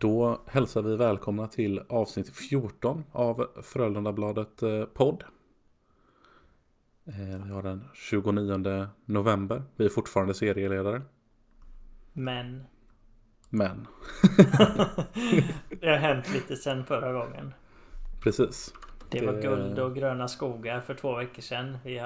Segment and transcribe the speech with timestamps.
[0.00, 5.24] Då hälsar vi välkomna till avsnitt 14 av Frölundabladet eh, podd.
[7.04, 9.62] Eh, vi har den 29 november.
[9.76, 11.02] Vi är fortfarande serieledare.
[12.12, 12.64] Men
[13.48, 13.86] Men,
[15.80, 17.54] det har hänt lite sen förra gången.
[18.22, 18.74] precis.
[19.10, 21.78] Det var guld och gröna skogar för två veckor sedan.
[21.84, 21.98] Vi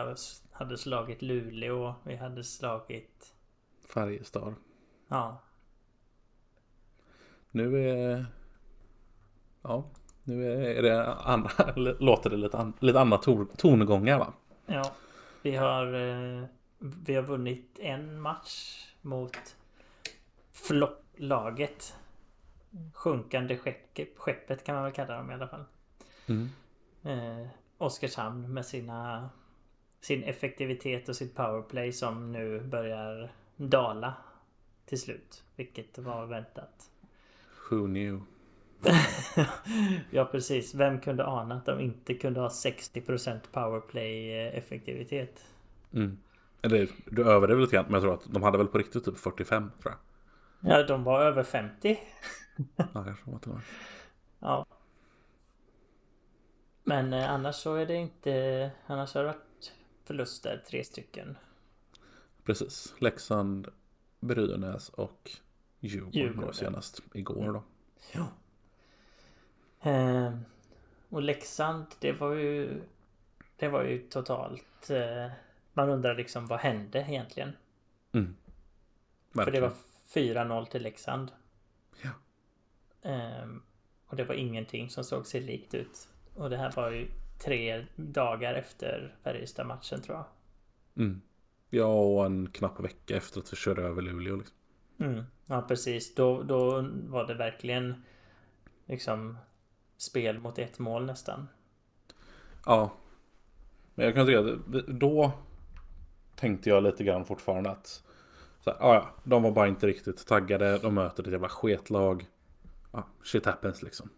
[0.52, 1.94] hade slagit Luleå.
[2.04, 3.34] Vi hade slagit...
[3.94, 4.54] Färjestad.
[5.08, 5.42] Ja,
[7.54, 8.26] Nu är...
[9.62, 9.84] Ja,
[10.24, 11.50] nu är det andra,
[11.98, 14.32] låter det lite, an, lite andra ton, tongångar va?
[14.66, 14.92] ja.
[15.42, 16.44] Vi har, eh,
[16.78, 19.56] vi har vunnit en match mot
[20.52, 21.94] flopplaget.
[22.94, 25.64] Sjunkande skeppet, skeppet kan man väl kalla dem i alla fall.
[26.26, 26.48] Mm.
[27.02, 27.48] eh,
[27.78, 29.30] Oskarshamn med sina
[30.00, 34.14] sin effektivitet och sitt powerplay som nu börjar dala
[34.86, 35.44] till slut.
[35.56, 36.90] Vilket var väntat.
[37.70, 38.20] Who knew?
[40.10, 40.74] ja precis.
[40.74, 45.44] Vem kunde ana att de inte kunde ha 60% powerplay eh, effektivitet?
[45.92, 46.18] Mm.
[46.62, 49.16] Eller du överdriver lite grann, men jag tror att de hade väl på riktigt typ
[49.16, 50.00] 45 tror jag.
[50.72, 51.98] Ja, de var över 50.
[52.76, 53.60] Ja, kanske var med.
[54.38, 54.66] Ja.
[56.84, 58.70] Men eh, annars så är det inte...
[58.86, 59.72] Annars har det varit
[60.04, 61.36] förluster, tre stycken.
[62.44, 62.94] Precis.
[62.98, 63.68] Leksand,
[64.20, 65.30] Brynäs och
[65.84, 66.54] Djurgården, Djurgården.
[66.54, 67.62] senast igår då.
[68.12, 68.28] Ja.
[69.90, 70.38] Eh,
[71.08, 72.82] och Leksand, det var ju...
[73.56, 74.90] Det var ju totalt...
[74.90, 75.30] Eh,
[75.72, 77.52] man undrar liksom vad hände egentligen?
[78.12, 78.36] Mm.
[79.32, 79.72] För det var
[80.14, 81.32] 4-0 till Leksand.
[82.02, 82.10] Ja.
[83.02, 83.62] Ehm,
[84.06, 86.08] och det var ingenting som såg sig likt ut.
[86.34, 87.08] Och det här var ju
[87.38, 90.26] tre dagar efter Färjestad-matchen tror jag.
[91.04, 91.20] Mm.
[91.70, 94.36] Ja, och en knapp vecka efter att vi körde över Luleå.
[94.36, 94.56] Liksom.
[94.98, 95.24] Mm.
[95.46, 96.14] Ja precis.
[96.14, 98.04] Då, då var det verkligen
[98.86, 99.38] liksom
[99.96, 101.48] spel mot ett mål nästan.
[102.66, 102.92] Ja.
[103.94, 105.32] Men jag kan tycka att då
[106.36, 108.04] tänkte jag lite grann fortfarande att
[108.60, 110.78] så här, ja, de var bara inte riktigt taggade.
[110.78, 112.26] De möter ett jävla sketlag.
[112.92, 114.10] Ja, shit happens liksom.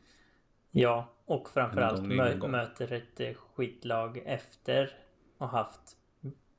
[0.70, 2.50] Ja, och framförallt mö- gång.
[2.50, 4.90] möter ett eh, skitlag efter
[5.38, 5.96] och haft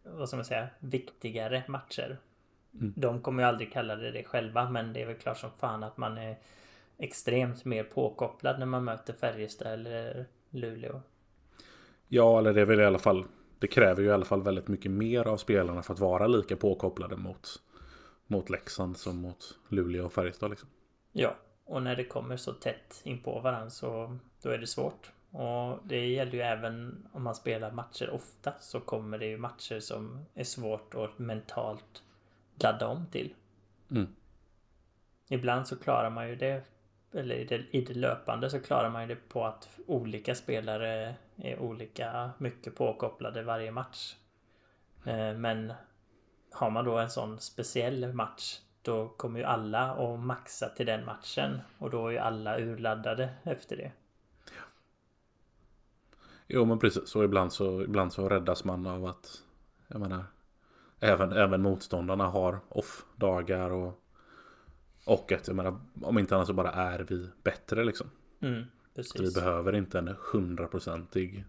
[0.03, 2.17] vad ska man säga, viktigare matcher.
[2.79, 2.93] Mm.
[2.95, 5.83] De kommer ju aldrig kalla det det själva, men det är väl klart som fan
[5.83, 6.37] att man är
[6.97, 11.01] extremt mer påkopplad när man möter Färjestad eller Luleå.
[12.07, 13.25] Ja, eller det är väl i alla fall.
[13.59, 16.55] Det kräver ju i alla fall väldigt mycket mer av spelarna för att vara lika
[16.55, 17.61] påkopplade mot,
[18.27, 20.49] mot Leksand som mot Luleå och Färjestad.
[20.49, 20.69] Liksom.
[21.11, 21.35] Ja,
[21.65, 25.11] och när det kommer så tätt in på varandra så då är det svårt.
[25.31, 29.79] Och det gäller ju även om man spelar matcher ofta så kommer det ju matcher
[29.79, 32.03] som är svårt att mentalt
[32.63, 33.33] ladda om till.
[33.91, 34.07] Mm.
[35.29, 36.63] Ibland så klarar man ju det
[37.11, 41.15] eller i det, i det löpande så klarar man ju det på att olika spelare
[41.35, 44.15] är olika mycket påkopplade varje match.
[45.05, 45.73] Eh, Men
[46.51, 51.05] har man då en sån speciell match då kommer ju alla att maxa till den
[51.05, 53.91] matchen och då är ju alla urladdade efter det.
[56.47, 57.15] Jo, men precis.
[57.15, 59.43] Och ibland så, ibland så räddas man av att
[59.87, 60.23] jag menar
[60.99, 64.03] även, även motståndarna har off-dagar och
[65.05, 68.09] och att jag menar, om inte annat så bara är vi bättre liksom.
[68.41, 68.63] Mm,
[69.01, 71.45] Så vi behöver inte en hundraprocentig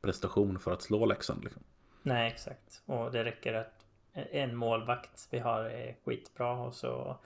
[0.00, 1.44] prestation för att slå Leksand.
[1.44, 1.62] Liksom.
[2.02, 2.82] Nej, exakt.
[2.86, 7.18] Och det räcker att en målvakt vi har är skitbra och så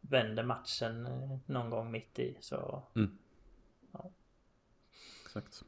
[0.00, 2.82] vänder matchen eh, någon gång mitt i så
[5.24, 5.62] Exakt.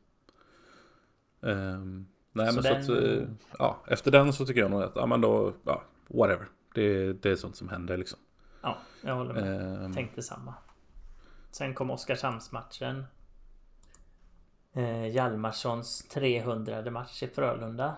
[1.42, 3.22] Ehm, nej Så men den- så att, eh,
[3.58, 6.46] ja, efter den så tycker jag nog att, ja men då, ja, whatever.
[6.74, 8.18] Det, det är sånt som händer liksom.
[8.62, 9.84] ja, jag håller med.
[9.84, 10.54] Ehm, Tänkte samma.
[11.50, 13.04] Sen kom Oskarshamnsmatchen.
[14.72, 17.96] Eh, Hjalmarssons 300 match i Frölunda.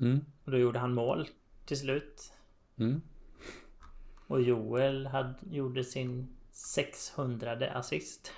[0.00, 1.28] mm, Och då gjorde han mål
[1.64, 2.32] till slut.
[2.76, 3.00] mm,
[4.26, 8.32] Och Joel hade, gjorde sin 600 assist.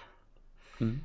[0.80, 1.00] mm.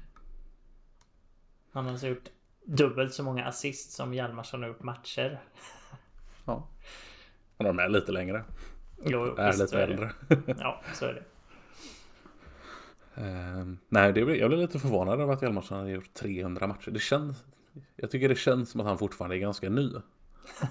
[1.71, 2.29] Han har alltså gjort
[2.67, 5.39] dubbelt så många assist som Hjalmarsson har gjort matcher.
[6.45, 6.67] Ja.
[7.57, 8.43] Men de är lite längre.
[9.05, 9.93] Jo, Är visst, lite är det.
[9.93, 10.11] äldre.
[10.59, 11.23] Ja, så är det.
[13.21, 16.91] Ehm, nej, det, jag blev lite förvånad över att Hjalmarsson hade gjort 300 matcher.
[16.91, 17.43] Det känns...
[17.95, 19.91] Jag tycker det känns som att han fortfarande är ganska ny.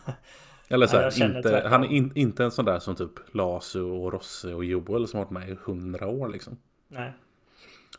[0.68, 2.94] Eller så Ja, här, jag känner inte, han är in, inte en sån där som
[2.94, 6.58] typ Lasu och Rosse och Joel som har varit med i 100 år liksom.
[6.88, 7.12] Nej.
[7.12, 7.16] Men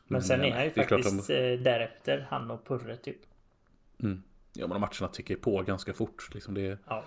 [0.08, 3.18] Men, sen är han ju faktiskt eh, därefter, han och Purre typ.
[4.04, 4.24] Mm.
[4.54, 6.30] Ja, men matcherna tickar på ganska fort.
[6.34, 7.04] Liksom det är, Ja.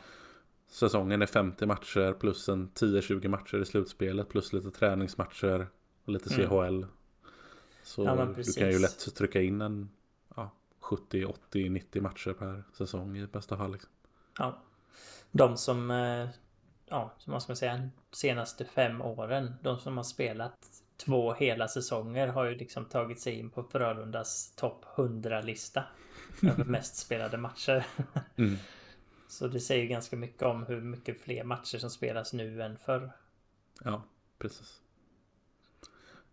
[0.69, 5.67] säsongen är 50 matcher plus en 10-20 matcher i slutspelet plus lite träningsmatcher
[6.05, 6.49] och lite Mm.
[6.49, 6.87] CHL.
[7.83, 9.91] Så Ja, du kan ju lätt trycka in en
[10.37, 10.51] ja,
[10.81, 13.73] 70, 80, 90 matcher per säsong i bästa fall.
[13.73, 13.91] Liksom.
[14.39, 14.59] Ja.
[15.33, 16.29] De som, eh,
[16.87, 20.59] ja, som vad ska man säga, senaste fem åren, de som har spelat
[20.97, 25.85] två hela säsonger har ju liksom tagit sig in på Frölundas topp 100-lista
[26.43, 27.87] över mest spelade matcher.
[28.37, 28.57] Mm.
[29.29, 33.13] Så det säger ganska mycket om hur mycket fler matcher som spelas nu än förr.
[33.85, 34.03] Ja,
[34.39, 34.81] precis.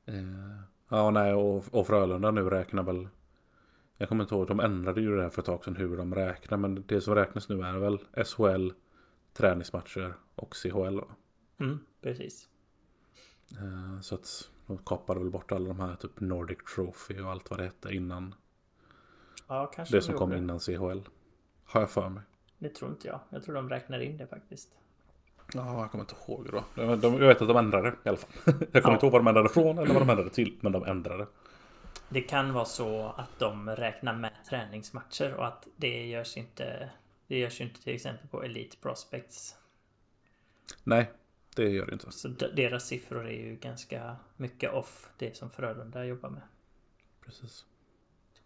[0.06, 3.08] Eh, ja, nej, och, och Frölunda nu räknar väl...
[3.98, 6.16] Jag kommer inte ihåg, de ändrade ju det här för ett tag sedan hur de
[6.16, 6.58] räknar.
[6.58, 8.72] Men det som räknas nu är väl SHL,
[9.34, 11.00] träningsmatcher och CHL.
[11.60, 12.48] Mm, precis.
[13.52, 17.50] Eh, så att de kapade väl bort alla de här typ Nordic Trophy och allt
[17.50, 18.36] vad det hette innan.
[19.48, 21.00] Ja, kanske Det de som kom innan CHL.
[21.66, 22.24] Har jag för mig.
[22.58, 23.20] Det tror inte jag.
[23.30, 24.70] Jag tror de räknar in det faktiskt.
[25.54, 26.64] Ja, jag kommer inte ihåg det då.
[26.76, 28.30] De, de, jag vet att de ändrade i alla fall.
[28.46, 28.94] Jag kommer Ja.
[28.94, 30.58] inte ihåg vad de ändrade från eller vad de ändrade till.
[30.62, 31.28] Men de ändrade.
[32.10, 36.90] Det kan vara så att de räknar med träningsmatcher och att det görs inte
[37.28, 39.56] Det görs ju inte till exempel på Elite Prospects.
[40.84, 41.12] Nej,
[41.56, 42.12] det gör det inte.
[42.12, 46.42] Så deras siffror är ju ganska mycket off det som Frölunda jobbar med.
[47.26, 47.66] Precis.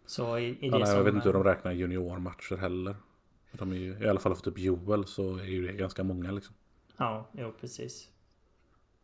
[0.06, 0.96] Så i, i det Ja, som...
[0.96, 2.96] jag vet inte hur de räknar juniormatcher heller.
[3.52, 6.30] De är ju, I alla fall för typ Joel så är ju det ganska många
[6.30, 6.54] liksom.
[6.96, 8.10] Ja, jo precis.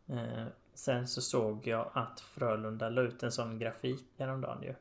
[0.07, 4.73] Eh, sen så såg jag att Frölunda la ut en sån grafik häromdagen ju.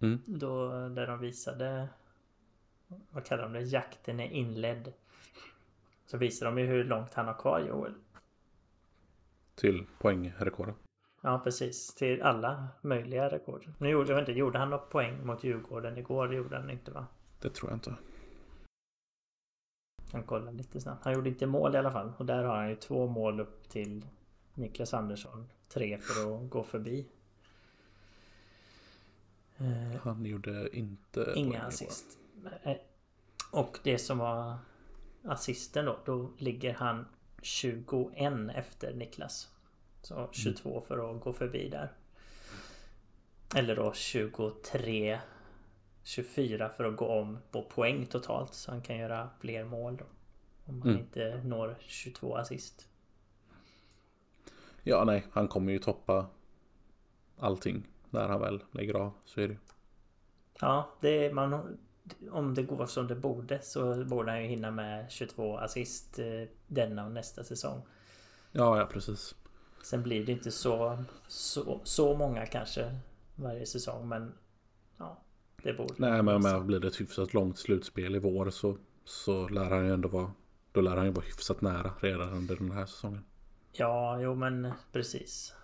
[0.00, 0.20] Mm.
[0.26, 1.88] Då, där de visade
[3.10, 3.60] Vad kallar de det?
[3.60, 4.92] Jakten är inledd.
[6.06, 7.94] Så visar de ju hur långt han har kvar Joel.
[9.54, 10.76] Till poängrekordet.
[11.20, 13.68] Ja precis, till alla möjliga rekord.
[13.78, 16.28] Nu gjorde, jag inte, gjorde han något poäng mot Djurgården igår?
[16.28, 17.06] Det gjorde han inte va?
[17.40, 17.94] Det tror jag inte.
[20.12, 21.04] Han kollar lite snabbt.
[21.04, 22.12] Han gjorde inte mål i alla fall.
[22.18, 24.06] Och där har han ju två mål upp till
[24.54, 25.48] Niklas Andersson.
[25.68, 27.06] Tre för att gå förbi.
[29.56, 32.18] Eh, Han gjorde inte Inga assist.
[32.62, 32.76] Eh,
[33.50, 34.58] Och det som var
[35.24, 37.06] assisten då, då ligger han
[37.42, 39.48] 21 efter Niklas.
[40.02, 41.92] Så 22 för att gå förbi där.
[43.56, 45.20] Eller då 23
[46.02, 48.54] 24 för att gå om på poäng totalt.
[48.54, 50.04] Så han kan göra fler mål då.
[50.64, 51.02] Om han Mm.
[51.02, 52.88] inte når 22 assist.
[54.82, 55.26] Ja, nej.
[55.32, 56.26] Han kommer ju toppa
[57.38, 57.86] allting.
[58.10, 59.12] När han väl lägger av.
[59.24, 59.58] Så är det ju.
[60.60, 61.78] Ja, det är, man,
[62.30, 66.42] om det går som det borde så borde han ju hinna med 22 assist eh,
[66.66, 67.82] denna och nästa säsong.
[68.52, 69.34] Ja, ja precis.
[69.82, 72.98] Sen blir det inte så, så, så många kanske
[73.34, 74.32] varje säsong men
[74.98, 75.20] ja,
[75.62, 79.48] det borde Nej, men men blir det ett hyfsat långt slutspel i vår så, så
[79.48, 80.32] lär han ju ändå vara
[80.72, 83.24] Då lär han ju vara hyfsat nära redan under den här säsongen.
[83.72, 85.54] Ja, jo men precis.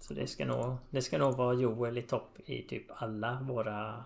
[0.00, 4.04] Så det ska nog, det ska nog vara Joel i topp i typ alla våra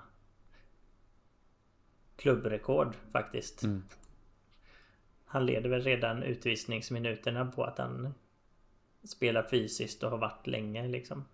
[2.17, 3.62] klubbrekord faktiskt.
[3.62, 3.82] Mm.
[5.25, 8.14] Han leder väl redan utvisningsminuterna på att han
[9.05, 11.25] spelar fysiskt och har varit länge liksom.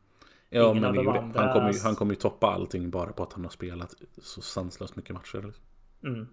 [0.50, 3.22] Ja, Ingen men av andra- han, kommer ju, han kommer ju toppa allting bara på
[3.22, 5.42] att han har spelat så sanslöst mycket matcher.
[5.42, 5.62] Liksom.
[6.04, 6.28] Mm.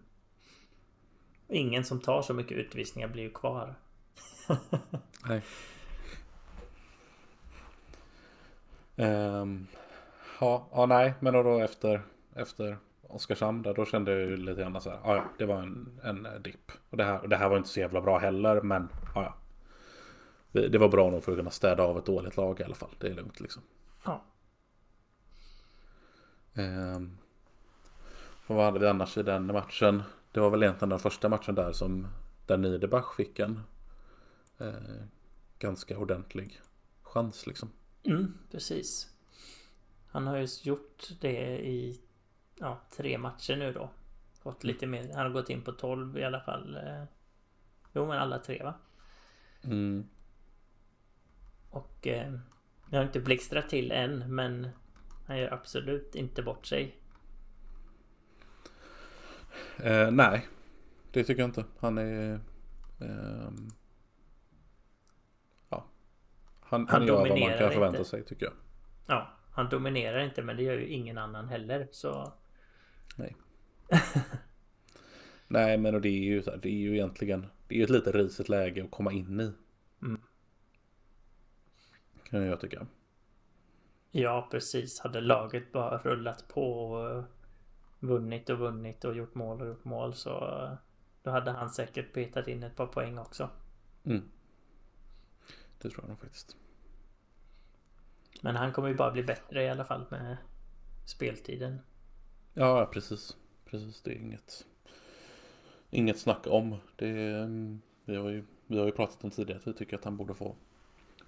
[1.47, 3.75] Och Ingen som tar så mycket utvisningar blir ju kvar.
[5.27, 5.41] Nej.
[8.95, 9.67] Ehm,
[10.39, 12.01] ja, ja, nej, men då efter,
[12.35, 15.57] efter Oskarshamn där, då kände jag ju lite grann så här, ja, ja, det var
[15.57, 16.71] en, en dipp.
[16.89, 19.33] Och det här, det här var inte så jävla bra heller, men ja, ja.
[20.51, 22.75] Det, det var bra nog för att kunna städa av ett dåligt lag i alla
[22.75, 22.95] fall.
[22.99, 23.61] Det är lugnt liksom.
[24.05, 24.23] Ja.
[26.53, 27.17] Ehm,
[28.47, 30.03] och vad hade vi annars i den matchen?
[30.31, 32.07] Det var väl egentligen den första matchen där som
[32.45, 33.61] där Niederbach fick en
[34.57, 34.73] eh,
[35.59, 36.61] ganska ordentlig
[37.03, 37.69] chans liksom.
[38.03, 39.07] Mm, precis.
[40.07, 42.01] Han har ju gjort det i
[42.55, 43.89] ja, tre matcher nu då.
[44.43, 45.13] Fått lite mer.
[45.13, 46.75] Han har gått in på 12 i alla fall.
[46.75, 47.03] eh.
[47.93, 48.73] Jo men alla tre va?
[49.63, 50.07] Mm.
[51.71, 52.33] Och eh,
[52.89, 54.67] jag har inte blixtrat till än men
[55.27, 56.95] han gör absolut inte bort sig.
[59.83, 60.47] Eh, nej,
[61.11, 61.65] det tycker jag inte.
[61.79, 62.39] Han är...
[62.99, 63.69] ehm,
[65.69, 65.85] ja.
[66.59, 68.09] Han, han, Han gör vad man kan förvänta inte.
[68.09, 68.53] sig tycker jag.
[69.07, 72.33] Ja, han dominerar inte men det gör ju ingen annan heller så
[73.15, 73.35] Nej.
[75.47, 78.11] Nej men och det är ju det är ju egentligen Det är ju ett lite
[78.11, 79.53] risigt läge att komma in i.
[80.01, 80.21] Mm.
[82.31, 82.87] Kan jag tycka.
[84.11, 84.99] Ja precis.
[84.99, 87.23] Hade laget bara rullat på och
[87.99, 90.31] vunnit och vunnit och gjort mål och gjort mål så
[91.23, 93.49] då hade han säkert petat in ett par poäng också.
[94.03, 94.21] Mm.
[95.81, 96.57] Det tror jag nog faktiskt.
[98.41, 100.37] Men han kommer ju bara bli bättre i alla fall med
[101.05, 101.79] speltiden.
[102.53, 103.37] Ja, precis.
[103.65, 104.65] Precis, det är inget,
[105.89, 106.75] inget snack om.
[106.95, 110.03] Det, mm, vi, har ju, vi har ju pratat om tidigare att vi tycker att
[110.03, 110.55] han borde få,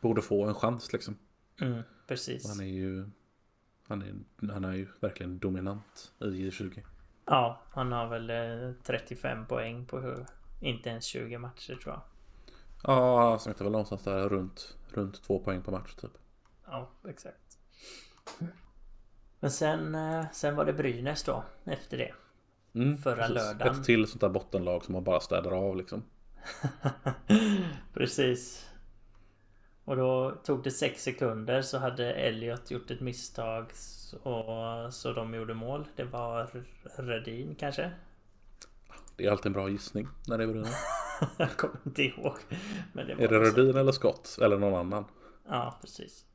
[0.03, 1.17] borde få en chans liksom.
[1.61, 2.47] Mm, precis.
[2.47, 3.09] Han är ju
[3.87, 4.13] han är,
[4.53, 6.83] han är ju verkligen dominant i J20.
[7.25, 10.25] Ja, han har väl 35 eh, poäng på
[10.61, 12.01] inte ens 20 matcher tror jag.
[12.83, 16.11] Ja, han snittar väl någonstans där runt, runt två poäng per match typ.
[16.65, 17.57] Ja, exakt.
[19.39, 22.13] Men sen, eh, sen var det Brynäs då efter det.
[22.73, 23.35] Mm, Förra precis.
[23.35, 23.79] lördagen.
[23.79, 26.03] Ett till sånt där bottenlag som man bara städar av liksom.
[27.93, 28.69] precis.
[29.85, 33.65] Och då tog det sex sekunder så hade Elliot gjort ett misstag
[34.23, 35.87] och så de gjorde mål.
[35.95, 36.63] Det var
[36.97, 37.91] Rödin kanske?
[39.15, 40.75] Det är alltid en bra gissning när det är Brynäs.
[41.37, 42.37] Jag kommer inte ihåg.
[42.93, 44.37] Men det är det Rödin eller Skott?
[44.41, 45.05] Eller någon annan?
[45.49, 46.25] Ja, precis.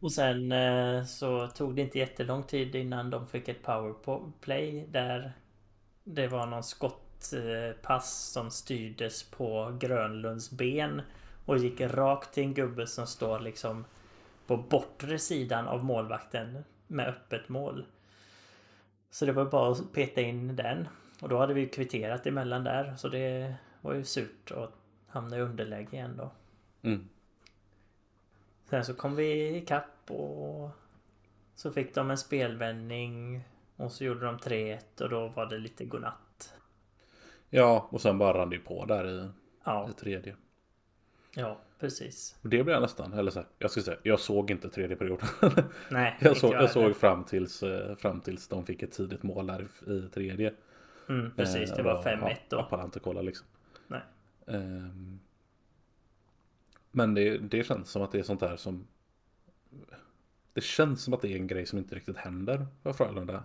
[0.00, 5.32] Och sen eh, så tog det inte jättelång tid innan de fick ett powerplay där
[6.04, 11.02] det var någon skottpass som styrdes på Grönlunds ben
[11.46, 13.84] och gick rakt till en gubbe som står liksom
[14.46, 17.86] på bortre sidan av målvakten med öppet mål.
[19.10, 20.88] Så det var bara att peta in den.
[21.20, 22.96] Och då hade vi kvitterat emellan där.
[22.96, 24.72] Så det var ju surt att
[25.06, 26.30] hamna i underläge igen då.
[26.82, 27.08] Mm.
[28.70, 30.70] Sen så kom vi ikapp och
[31.54, 33.42] så fick de en spelvändning
[33.76, 36.54] och så gjorde de 3-1 och då var det lite godnatt.
[37.50, 39.30] Ja, och sen bara rann det på där i,
[39.64, 39.88] ja.
[39.90, 40.36] i tredje.
[41.38, 42.36] Ja, precis.
[42.42, 45.28] Det blev jag nästan, eller så här, jag ska säga, jag såg inte tredje perioden.
[45.90, 49.46] Nej, jag, såg, jag såg fram tills, eh, fram tills de fick ett tidigt mål
[49.46, 50.54] där i tredje.
[51.08, 52.68] Mm, precis, det var 5-1 eh, då.
[52.70, 53.46] Ja, inte kolla liksom.
[53.86, 54.00] Nej.
[54.44, 55.20] Um,
[56.90, 58.86] men det, det känns som att det är sånt där som
[60.52, 63.44] Det känns som att det är en grej som inte riktigt händer för Frölunda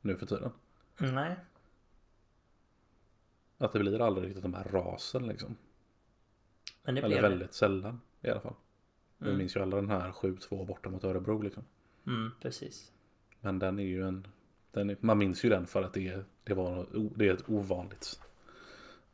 [0.00, 0.50] Nu för tiden.
[0.98, 1.36] Nej.
[3.58, 5.56] Att det blir aldrig riktigt de här rasen liksom.
[6.86, 7.54] Men det Eller väldigt det.
[7.54, 8.54] sällan i alla fall.
[9.20, 9.32] Mm.
[9.32, 11.64] Vi minns ju alla den här 7-2 borta mot Örebro liksom.
[12.06, 12.92] Mm, precis.
[13.40, 14.26] Men den är ju en...
[14.72, 18.20] Är, man minns ju den för att det det var, det är ett ovanligt...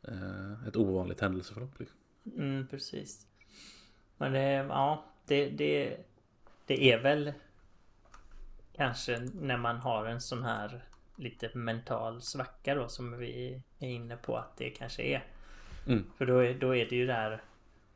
[0.07, 1.79] Eh, ett ovanligt händelseförlopp.
[1.79, 1.97] Liksom.
[2.37, 3.27] Mm, precis.
[4.17, 5.97] Men det, ja, det, det,
[6.65, 7.33] det är väl
[8.73, 10.83] kanske när man har en sån här
[11.15, 15.27] lite mental svacka då som vi är inne på att det kanske är.
[15.87, 16.03] Mm.
[16.17, 17.43] För då är, då är det ju där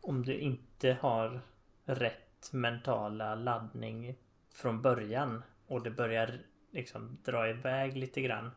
[0.07, 1.41] om du inte har
[1.85, 4.15] rätt mentala laddning
[4.53, 6.39] från början och det börjar
[6.71, 8.51] liksom dra iväg lite grann.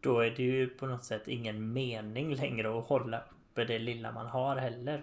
[0.00, 4.12] Då är det ju på något sätt ingen mening längre att hålla uppe det lilla
[4.12, 5.02] man har heller.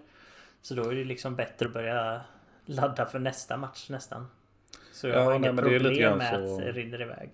[0.61, 2.21] Så då är det liksom bättre att börja
[2.65, 4.27] ladda för nästa match nästan.
[4.93, 6.55] Så jag ja, har inga problem med så...
[6.55, 7.29] att det rinner iväg.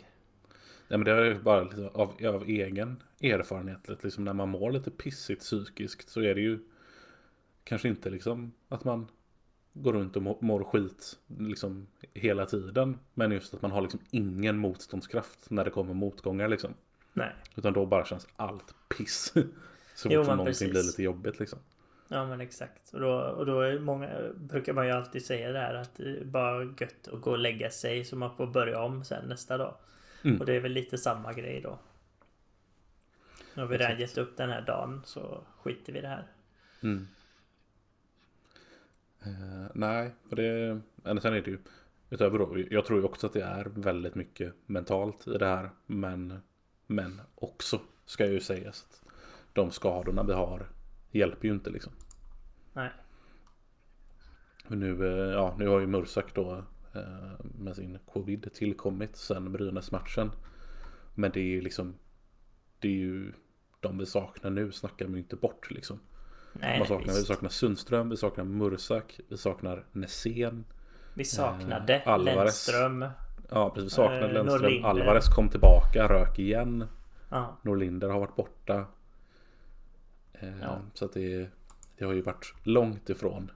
[0.88, 4.04] Nej men det är bara liksom av, av egen erfarenhet.
[4.04, 6.60] Liksom när man mår lite pissigt psykiskt så är det ju
[7.68, 9.08] kanske inte liksom att man
[9.74, 13.00] går runt och mår skit liksom hela tiden.
[13.14, 16.74] Men just att man har liksom ingen motståndskraft när det kommer motgångar liksom.
[17.14, 17.32] Nej.
[17.56, 19.34] Utan då bara känns allt piss.
[19.96, 21.60] Så fort någonting blir lite jobbigt liksom.
[22.08, 22.94] Ja men exakt.
[22.94, 26.26] Och då, och då många, brukar man ju alltid säga det här att det är
[26.26, 29.76] bara gött att gå och lägga sig så man får börja om sen nästa dag.
[30.24, 30.40] Mm.
[30.40, 31.80] Och det är väl lite samma grej då.
[33.54, 36.28] Nu har vi redan gett upp den här dagen så skiter vi i det här.
[36.84, 37.08] Mm.
[39.28, 40.82] Uh, nej, för det...
[40.96, 41.60] Men sen är det ju...
[42.10, 45.70] Utöver då, jag tror ju också att det är väldigt mycket mentalt i det här.
[45.86, 46.40] Men,
[46.88, 49.02] men också ska jag ju säga att
[49.54, 50.70] de skadorna vi har
[51.12, 51.94] hjälper ju inte liksom.
[52.74, 52.90] Nej.
[54.68, 60.32] Nu, eh, ja, nu har ju Mursak då eh, med sin covid tillkommit sen Brynäs-matchen.
[61.16, 61.96] Men det är ju liksom
[62.80, 63.34] Det är ju
[63.80, 66.00] De vi saknar nu snackar man ju inte bort liksom.
[66.62, 70.66] Nej, man saknar, vi saknar Sundström, vi saknar Mursak, vi saknar Nässén.
[71.14, 72.36] Vi saknade eh, Alvarez.
[72.68, 73.06] Lennström.
[73.50, 74.62] Ja precis, vi saknade eh, Lennström.
[74.62, 74.90] Norlinder.
[74.90, 76.88] Alvarez kom tillbaka, rök igen.
[77.30, 77.58] Ja.
[77.62, 78.86] Norlinder har varit borta.
[80.34, 80.80] Eh, ja.
[80.94, 81.50] Så att det,
[81.98, 83.52] det har ju varit långt ifrån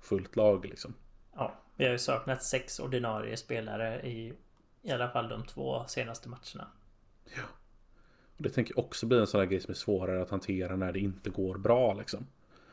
[0.00, 0.94] fullt lag liksom.
[1.36, 4.34] Ja, vi har ju saknat sex ordinarie spelare i
[4.84, 6.68] i alla fall de två senaste matcherna.
[7.24, 7.42] Ja.
[8.36, 10.76] Och det tänker jag också bli en sån här grej som är svårare att hantera
[10.76, 12.26] när det inte går bra liksom.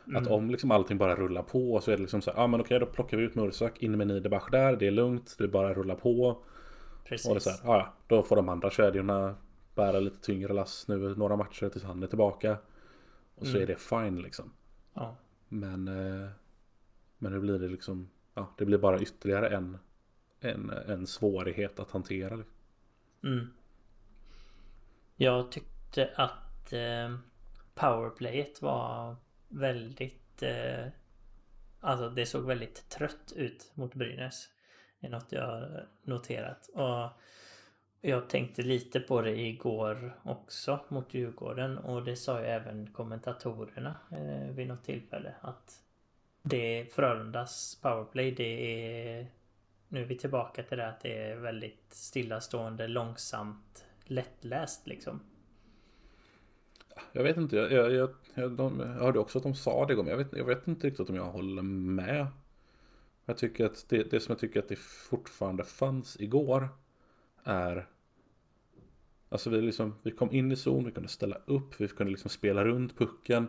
[0.07, 0.21] Mm.
[0.21, 2.47] Att om liksom allting bara rullar på så är det liksom så här, ja ah,
[2.47, 5.47] men okej då plockar vi ut Mursak, in med Niederbach där, det är lugnt, det
[5.47, 6.43] bara rullar på.
[7.03, 7.27] Precis.
[7.27, 9.35] Och det är så här, ah, ja, då får de andra kedjorna
[9.75, 12.57] bära lite tyngre lass nu några matcher tills han är tillbaka.
[13.35, 13.63] Och så mm.
[13.63, 14.51] är det fine liksom.
[14.93, 15.15] Ja.
[15.49, 16.29] Men, eh,
[17.17, 19.77] men hur blir det liksom ja, det blir bara ytterligare en,
[20.39, 22.35] en, en svårighet att hantera.
[22.35, 22.55] liksom.
[23.23, 23.47] Mm.
[25.21, 27.17] Jag tyckte att eh,
[27.75, 29.15] powerplayet var
[29.47, 30.43] väldigt...
[30.43, 30.85] Eh,
[31.79, 34.49] alltså det såg väldigt trött ut mot Brynäs.
[34.99, 36.69] Det är något jag har noterat.
[36.73, 37.09] Och
[38.01, 43.95] jag tänkte lite på det igår också mot Djurgården och det sa ju även kommentatorerna
[44.11, 45.83] eh, vid något tillfälle att
[46.41, 49.27] det Frölundas powerplay det är
[49.87, 55.19] nu är vi tillbaka till det att det är väldigt stillastående, långsamt, lättläst liksom.
[57.11, 59.95] Jag vet inte, jag, jag, jag, jag, de, jag hörde också att de sa det
[59.95, 62.27] men jag vet, jag vet inte riktigt om jag håller med.
[63.25, 66.69] Jag tycker att det, det som jag tycker att det fortfarande fanns igår
[67.43, 67.87] är
[69.31, 72.29] Alltså vi, liksom, vi kom in i zon, vi kunde ställa upp, vi kunde liksom
[72.29, 73.47] spela runt pucken.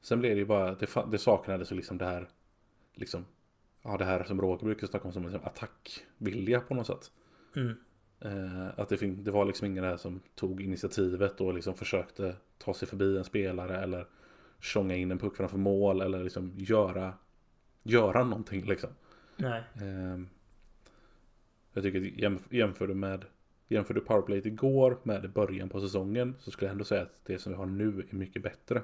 [0.00, 2.28] Sen blev det ju bara, det, det saknades liksom det här,
[2.94, 3.24] liksom,
[3.82, 7.10] ja det här som Roger brukar snacka om som liksom attackvilja på något sätt.
[7.56, 7.76] Mm.
[8.20, 12.74] Eh, att det, det var liksom ingen där som tog initiativet och liksom försökte ta
[12.74, 14.06] sig förbi en spelare eller
[14.60, 17.14] tjonga in en puck framför mål eller liksom göra,
[17.82, 18.90] göra någonting liksom.
[19.36, 19.62] Nej.
[19.74, 20.20] Eh,
[21.72, 23.24] jag tycker att jämf- jämför du med
[23.72, 27.38] Jämför du powerplayet igår med början på säsongen så skulle jag ändå säga att det
[27.38, 28.82] som vi har nu är mycket bättre.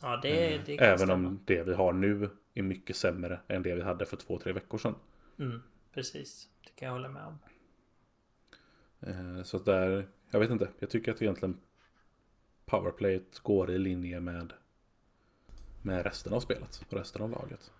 [0.00, 1.28] Ja, det, Eh, det Även stämma.
[1.28, 4.52] om det vi har nu är mycket sämre än det vi hade för två, tre
[4.52, 4.94] veckor sedan.
[5.38, 5.62] Mm,
[5.94, 6.48] precis.
[6.64, 7.38] Det kan jag hålla med om.
[9.06, 11.60] Eh, Så att där, jag vet inte, jag tycker att egentligen
[12.66, 14.52] powerplayet går i linje med
[15.82, 17.72] med resten av spelet och resten av laget.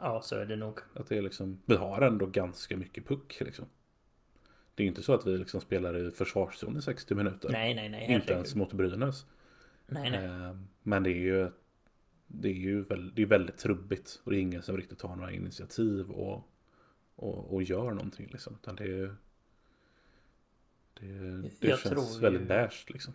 [0.00, 0.78] Ja, så är det nog.
[0.94, 3.66] Att det är liksom, vi har ändå ganska mycket puck liksom.
[4.74, 7.48] Det är inte så att vi liksom spelar i försvarszon i 60 minuter.
[7.48, 8.12] Nej, nej, nej.
[8.12, 9.26] inte ens mot Brynäs.
[9.86, 10.24] Nej, nej.
[10.24, 11.50] Eh, Men det är ju
[12.26, 15.16] Det är ju väldigt, det är väldigt trubbigt och det är ingen som riktigt tar
[15.16, 16.48] några initiativ och,
[17.16, 18.54] och, och gör någonting liksom.
[18.62, 19.16] Utan det är
[21.00, 21.06] Det,
[21.60, 23.14] det Jag känns tror ju- väldigt beige liksom.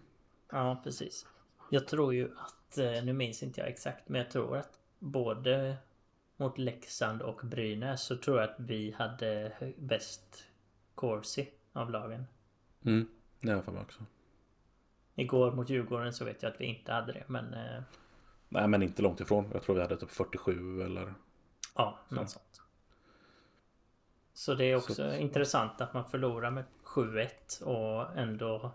[0.51, 1.27] Ja, precis.
[1.69, 5.77] Jag tror ju att, eh, nu minns inte jag exakt, men jag tror att både
[6.37, 10.43] mot Leksand och Brynäs så tror jag att vi hade bäst
[10.95, 12.25] Corsi av lagen.
[12.85, 13.07] Mm,
[13.39, 14.05] det har jag för mig också.
[15.15, 17.83] Igår mot Djurgården så vet jag att vi inte hade det, men eh,
[18.49, 19.49] Nej men inte långt ifrån.
[19.53, 21.13] Jag tror vi hade typ 47 eller
[21.75, 22.61] ja, något sånt.
[24.33, 28.71] Så det är också Så- intressant att man förlorar med 7-1 och ändå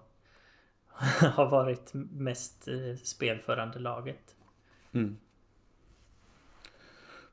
[1.20, 4.36] har varit mest eh, spelförande laget.
[4.92, 5.16] Mm.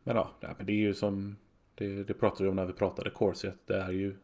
[0.04, 1.36] Men ja, det är ju som
[1.76, 3.60] det, det pratade vi om när vi pratade Corset.
[3.65, 4.15] Det är ju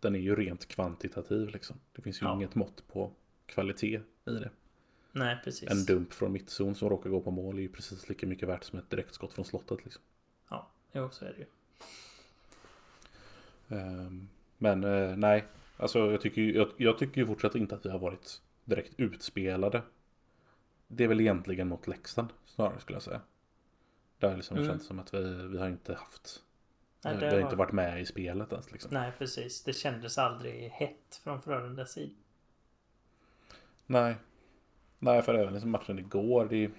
[0.00, 1.76] Den är ju rent kvantitativ liksom.
[1.92, 2.34] Det finns ju Ja.
[2.34, 3.12] inget mått på
[3.46, 4.50] kvalitet i det.
[5.12, 5.70] Nej, precis.
[5.70, 8.64] En dump från mittzon som råkar gå på mål är ju precis lika mycket värt
[8.64, 10.02] som ett direktskott från slottet liksom.
[10.50, 11.46] Ja, jo, så är det ju.
[13.78, 15.44] Ehm, Men eh, nej,
[15.76, 18.94] alltså jag tycker, ju- jag, jag tycker ju fortsatt inte att vi har varit direkt
[18.96, 19.82] utspelade.
[20.88, 23.20] Det är väl egentligen mot Leksand snarare skulle jag säga.
[24.18, 24.68] Det har liksom Mm.
[24.68, 26.42] känts som att vi, vi har inte haft
[27.04, 28.90] Nej, vi har var- inte varit med i spelet ens liksom.
[28.94, 29.62] Nej, precis.
[29.64, 32.14] Det kändes aldrig hett från Frölundas sida.
[33.86, 34.16] Nej.
[34.98, 36.70] Nej, för även liksom matchen igår, det.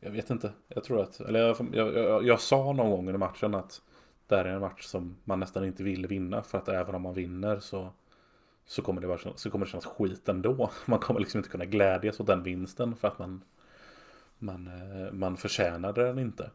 [0.00, 0.52] Jag vet inte.
[0.68, 3.82] Jag tror att, eller jag, jag, jag, jag sa någon gång under matchen att
[4.28, 6.42] det här är en match som man nästan inte vill vinna.
[6.42, 7.92] För att även om man vinner så,
[8.64, 10.70] så, kommer, det vara, så kommer det kännas skit ändå.
[10.86, 13.44] Man kommer liksom inte kunna glädjas åt den vinsten för att man,
[14.38, 16.50] man, eh, man förtjänade den inte.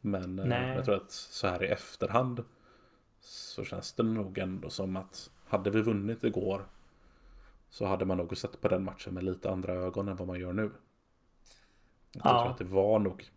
[0.00, 0.74] Men eh, Nej.
[0.76, 2.44] jag tror att så här i efterhand
[3.20, 6.66] så känns det nog ändå som att hade vi vunnit igår
[7.70, 10.40] så hade man nog sett på den matchen med lite andra ögon än vad man
[10.40, 10.70] gör nu.
[12.12, 12.40] Jag Ja.
[12.42, 13.30] tror att det var nog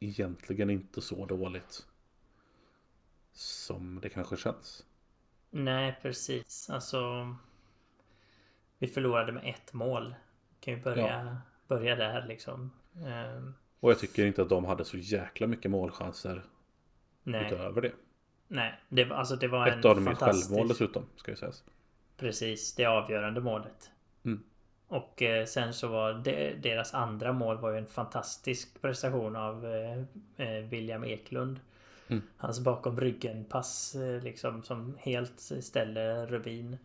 [0.00, 1.86] egentligen inte så dåligt
[3.32, 4.84] som det kanske känns.
[5.50, 6.70] Nej, precis.
[6.70, 6.98] Alltså...
[8.78, 10.14] Vi förlorade med ett mål.
[10.60, 11.38] Kan ju börja,
[11.68, 12.70] börja där liksom.
[13.06, 16.42] Ehm, Och jag tycker inte att de hade så jäkla mycket målchanser
[17.22, 17.92] nej, utöver det.
[18.48, 18.80] nej.
[18.88, 20.48] Det, alltså, det var Ett en av dem är fantastisk...
[20.48, 21.64] självmål dessutom, ska ju sägas.
[22.16, 23.90] Precis, det avgörande målet.
[24.24, 24.42] Mm.
[24.88, 29.66] Och eh, sen så var det, deras andra mål var ju en fantastisk prestation av
[29.66, 29.98] eh,
[30.36, 31.60] eh, William Eklund.
[32.10, 32.22] Mm.
[32.36, 36.78] Hans bakom ryggen pass eh, liksom som helt ställer Rubin.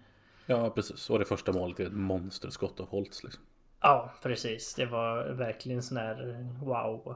[0.45, 1.09] Ja, precis.
[1.09, 3.23] Och det första målet är ett monsterskott av Holtz.
[3.23, 3.43] Liksom.
[3.81, 4.75] Ja, precis.
[4.75, 7.15] Det var verkligen sån här eh, wow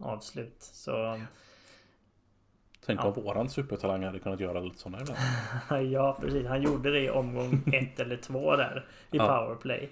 [0.00, 0.56] avslut.
[0.58, 1.20] Så
[2.86, 3.04] Tänk Ja.
[3.04, 5.90] om våran supertalang hade kunnat göra lite sådana ibland.
[5.92, 6.46] ja, precis.
[6.46, 9.26] Han gjorde det i omgång ett eller två där i Ja.
[9.26, 9.90] powerplay.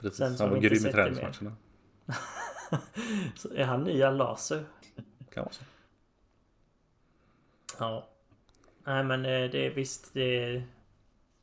[0.00, 0.18] Precis.
[0.18, 1.52] Sen Han var grym i träningsmatcherna.
[3.54, 4.64] Är han nya Laser?
[5.34, 5.64] Kan vara så.
[7.78, 8.08] Ja.
[8.84, 10.62] Nej men eh, det är visst det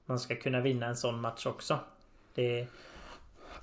[0.05, 1.79] Man ska kunna vinna en sån match också.
[2.33, 2.67] Det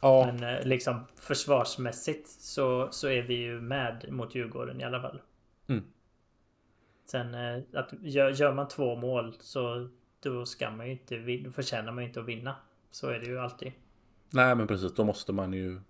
[0.01, 5.01] Ja, Men eh, liksom försvarsmässigt så, så är vi ju med mot Djurgården i alla
[5.03, 5.21] fall.
[5.67, 5.85] Mm.
[7.07, 9.89] Sen eh, att gör, gör man två mål så
[10.21, 12.57] då ska man ju inte vin- förtjänar man ju inte att vinna.
[12.91, 13.73] Så är det ju alltid.
[14.31, 14.95] nej men precis.
[14.95, 15.81] Då måste man ju...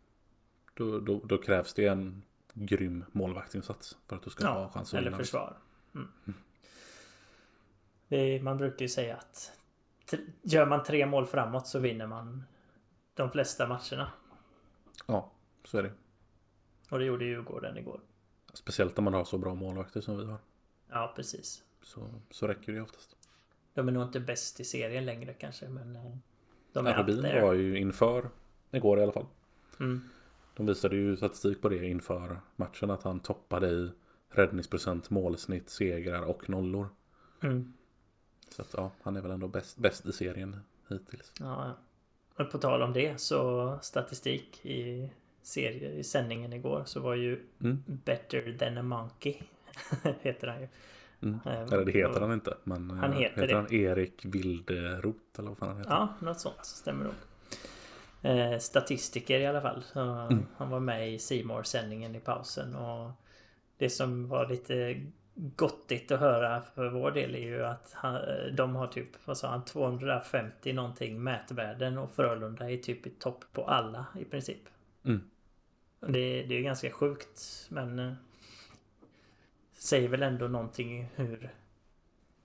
[0.74, 2.22] Då, då, då krävs det en
[2.54, 5.18] grym målvaktinsats för att du ska ha Ja, chans att eller vinna.
[5.22, 5.56] försvar.
[5.94, 6.08] Mm.
[6.24, 6.32] Det
[8.08, 9.52] är, man brukar ju säga att
[10.42, 12.44] gör man tre mål framåt så vinner man
[13.14, 14.12] de flesta matcherna.
[15.06, 15.30] Ja,
[15.64, 15.92] så är det.
[16.90, 18.00] Och det gjorde Djurgården igår.
[18.52, 20.38] Speciellt när man har så bra målvakter som vi har.
[20.88, 21.62] Ja, precis.
[21.82, 23.16] Så, så räcker det oftast.
[23.74, 26.16] De är nog inte bäst i serien längre kanske, men eh,
[26.72, 27.42] de är Rubin there.
[27.42, 28.30] var ju inför
[28.70, 29.26] igår i alla fall.
[29.80, 30.08] Mm.
[30.54, 33.90] De visade ju statistik på det inför matchen att han toppade i
[34.30, 36.88] räddningsprocent, målsnitt, segrar och nollor.
[37.40, 37.72] Mm.
[38.50, 41.32] Så att ja, han är väl ändå bäst, bäst i serien hittills.
[41.40, 41.76] Ja, ja.
[42.44, 45.10] Och på tal om det så statistik i,
[45.42, 47.82] serie, i sändningen igår så var ju Mm.
[47.86, 49.34] Better than a monkey
[50.22, 50.68] heter han ju.
[51.22, 51.40] Mm.
[51.46, 52.56] Eh, Eller det heter och- han inte.
[52.64, 55.90] Men Han eh, heter heter han Erik Wilderot eller vad fan han heter?
[55.90, 57.14] Ja, något sånt stämmer nog.
[58.22, 59.82] Eh, statistiker i alla fall.
[59.92, 60.46] Så Mm.
[60.56, 63.10] Han var med i Simor sändningen i pausen och
[63.78, 65.02] det som var lite
[65.40, 68.20] gottigt att höra för vår del är ju att han,
[68.56, 73.44] de har typ, vad sa han, 250 någonting mätvärden och Frölunda är typ i topp
[73.52, 74.60] på alla i princip.
[75.04, 75.20] Mm.
[76.00, 78.12] Det, det är ganska sjukt men eh,
[79.72, 81.54] säger väl ändå någonting hur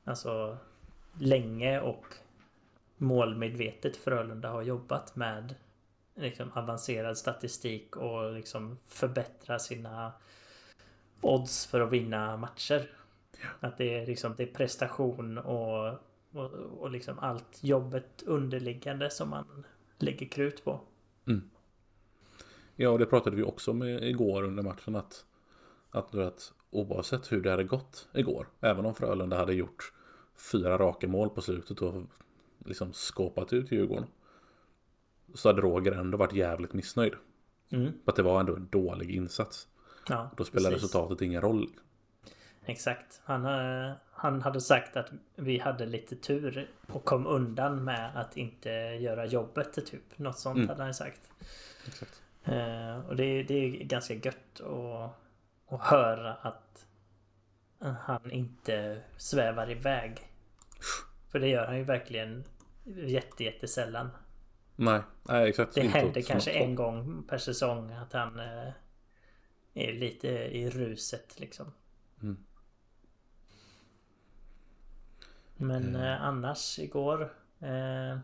[0.03, 0.57] alltså
[1.19, 2.05] länge och
[2.97, 5.55] målmedvetet Frölunda har jobbat med
[6.15, 10.13] liksom avancerad statistik och liksom förbättra sina
[11.25, 12.89] odds för att vinna matcher.
[13.59, 15.87] Att det är liksom det är prestation och,
[16.31, 19.65] och, och liksom allt jobbet underliggande som man
[19.99, 20.81] lägger krut på.
[22.75, 25.25] Ja, och det pratade vi också om igår under matchen att,
[25.89, 29.93] att, vet, oavsett hur det hade gått igår, även om Frölunda hade gjort
[30.51, 32.03] fyra raka mål på slutet och
[32.65, 34.07] liksom skåpat ut Djurgården,
[35.33, 37.13] så hade Roger ändå varit jävligt missnöjd.
[37.69, 37.91] Mm.
[38.03, 39.67] För att det var ändå en dålig insats.
[40.09, 40.83] Ja, Då spelar precis.
[40.83, 41.67] resultatet ingen roll.
[42.65, 43.21] Exakt.
[43.23, 48.37] Han, eh, han hade sagt att vi hade lite tur och kom undan med att
[48.37, 50.17] inte göra jobbet typ.
[50.19, 50.69] Något sånt Mm.
[50.69, 51.29] hade han sagt.
[51.87, 52.21] Exakt.
[52.43, 55.11] Eh, och det, det är ganska gött att,
[55.73, 56.85] att höra att
[57.99, 60.19] han inte svävar iväg.
[61.31, 62.43] För det gör han ju verkligen
[62.85, 64.09] jätte, jättesällan.
[64.75, 65.75] Nej, nej exakt.
[65.75, 68.69] Det händer kanske en gång per säsong att han eh,
[69.73, 71.71] är lite i ruset liksom.
[72.21, 72.37] Mm.
[75.57, 76.13] Men Eh.
[76.13, 78.17] eh, annars igår eh,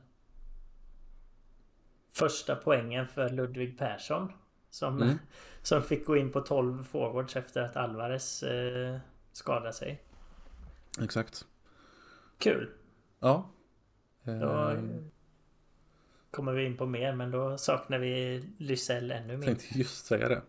[2.11, 4.31] Första poängen för Ludvig Persson
[4.69, 5.17] Som, Mm.
[5.61, 8.97] som fick gå in på 12 forwards efter att Alvarez eh,
[9.31, 10.03] skadade sig
[11.01, 11.45] Exakt.
[12.37, 12.69] Kul!
[13.19, 13.49] Ja.
[14.23, 15.11] Då Ehm,
[16.31, 20.29] kommer vi in på mer men då saknar vi Lysell ännu mer tänkte just säga
[20.29, 20.41] det.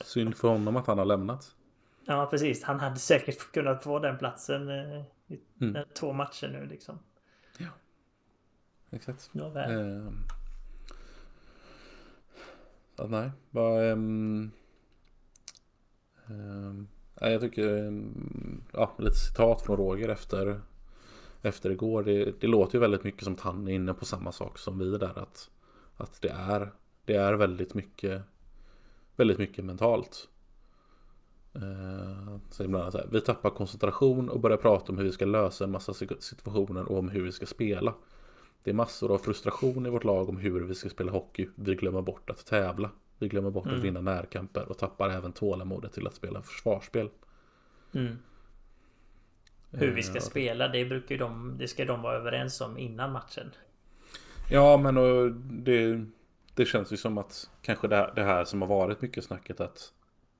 [0.00, 1.54] Synd för honom att han har lämnat.
[2.04, 5.76] Ja precis, han hade säkert kunnat få den platsen eh, i Mm.
[5.76, 6.98] eh, två matcher nu liksom
[8.94, 9.30] Exakt.
[9.32, 9.80] Ja, väl.
[9.80, 10.18] Ehm.
[12.96, 13.30] Så att nej,
[13.90, 14.50] ehm,
[16.26, 16.88] ehm,
[17.20, 17.76] nej, jag tycker...
[17.86, 20.60] ehm, ja, lite citat från Roger efter,
[21.42, 22.02] efter igår.
[22.02, 24.78] Det, det låter ju väldigt mycket som att han är inne på samma sak som
[24.78, 25.18] vi där.
[25.18, 25.50] Att,
[25.96, 26.72] att det, är,
[27.04, 28.22] det är väldigt mycket
[29.16, 30.28] väldigt mycket mentalt.
[31.54, 35.24] Eh, så ibland så här, vi tappar koncentration och börjar prata om hur vi ska
[35.24, 37.94] lösa en massa situationer och om hur vi ska spela.
[38.64, 41.48] Det är massor av frustration i vårt lag om hur vi ska spela hockey.
[41.54, 42.90] Vi glömmer bort att tävla.
[43.18, 43.78] Vi glömmer bort Mm.
[43.78, 47.08] att vinna närkamper och tappar även tålamodet till att spela försvarsspel.
[47.92, 48.18] Mm.
[49.70, 52.78] Hur vi Eh, ska spela, det brukar ju de, det ska de vara överens om
[52.78, 53.50] innan matchen.
[54.50, 56.04] Ja, men och det,
[56.54, 59.60] det känns ju som att kanske det här, det här som har varit mycket snacket
[59.60, 59.92] att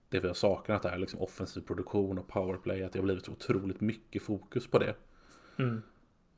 [0.09, 2.83] det vi har saknat är liksom offensiv produktion och powerplay.
[2.85, 4.95] Att det har blivit otroligt mycket fokus på det.
[5.59, 5.83] Mm.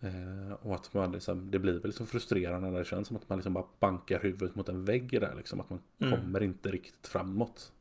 [0.00, 3.28] Eh, och att man liksom, det blir väl liksom frustrerande när det känns som att
[3.28, 5.60] man liksom bara bankar huvudet mot en vägg här, liksom.
[5.60, 6.20] Att man Mm.
[6.20, 7.72] kommer inte riktigt framåt.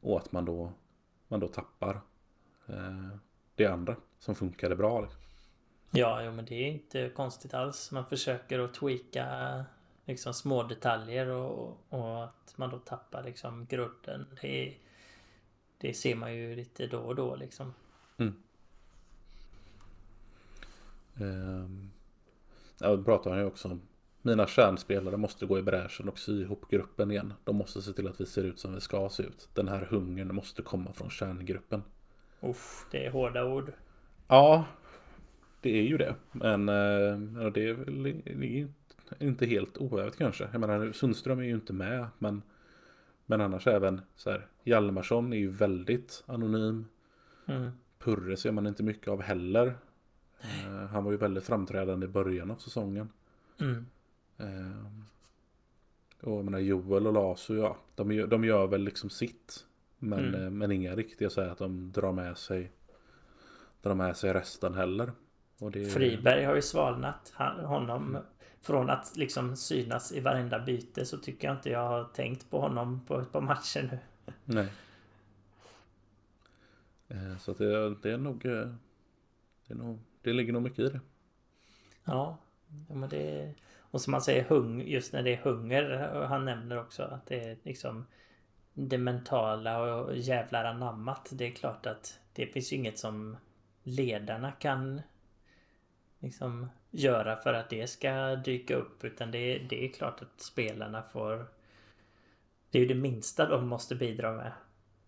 [0.00, 0.72] Och att man då,
[1.28, 2.00] man då tappar
[2.66, 3.08] eh,
[3.54, 5.00] det andra som funkade bra.
[5.00, 5.20] Liksom.
[5.90, 7.92] Ja, jo, men det är inte konstigt alls.
[7.92, 9.64] Man försöker att tweaka
[10.08, 14.26] liksom små detaljer och, och att man då tappar liksom grunden.
[14.42, 14.74] Det,
[15.78, 17.74] det ser man ju lite då och då liksom.
[18.16, 18.34] Mm.
[21.16, 21.90] Ehm,
[22.80, 23.80] ja, då pratar han ju också om
[24.22, 27.34] mina kärnspelare måste gå i bräschen och sy ihop gruppen igen.
[27.44, 29.48] De måste se till att vi ser ut som vi ska se ut.
[29.54, 31.82] Den här hungern måste komma från kärngruppen.
[32.40, 33.72] Uff, det är hårda ord.
[34.28, 34.64] Ja,
[35.60, 36.14] det är ju det.
[36.32, 38.68] Men eh, det är väl
[39.20, 40.48] inte helt oävet kanske.
[40.52, 42.06] Jag menar, Sundström är ju inte med.
[42.18, 42.42] Men,
[43.26, 44.46] men annars även så här.
[44.64, 46.86] Hjalmarsson är ju väldigt anonym.
[47.46, 47.70] Mm.
[47.98, 49.74] Purre ser man inte mycket av heller.
[50.40, 53.08] Eh, han var ju väldigt framträdande i början av säsongen.
[53.60, 53.86] Mm.
[54.38, 54.86] Eh,
[56.20, 59.64] och jag menar Joel och Lasu, ja, de, gör- de gör väl liksom sitt.
[59.98, 60.44] Men, Mm.
[60.44, 62.72] eh, men inga riktiga så här att de drar med sig
[63.82, 65.12] drar med sig resten heller.
[65.58, 67.32] Och det, Friberg har ju svalnat.
[67.34, 68.16] Han, honom
[68.60, 72.60] från att liksom synas i varenda byte så tycker jag inte jag har tänkt på
[72.60, 73.98] honom på ett par matcher nu.
[74.44, 74.68] Nej.
[77.08, 78.74] Eh, så att det, det är nog eh,
[79.66, 81.00] det, är nog det ligger nog mycket i det.
[82.04, 82.38] Ja,
[82.88, 83.54] men det...
[83.90, 86.16] Och som man säger, hung, just när det är hunger.
[86.16, 88.06] och Han nämner också att det är liksom
[88.74, 91.28] det mentala och jävlar anammat.
[91.32, 93.36] Det är klart att det finns ju inget som
[93.82, 95.02] ledarna kan
[96.18, 99.04] liksom göra för att det ska dyka upp.
[99.04, 101.46] Utan det, är- det är klart att spelarna får...
[102.70, 104.52] Det är ju det minsta de måste bidra med.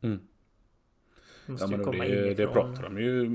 [0.01, 0.21] Mm.
[1.47, 2.53] Måste Ja, men komma det, det inifrån.
[2.53, 3.29] pratar de ju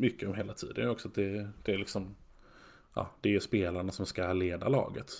[0.00, 1.08] mycket om hela tiden också.
[1.08, 2.16] Det, det är liksom
[2.94, 5.10] ja, det är spelarna som ska leda laget.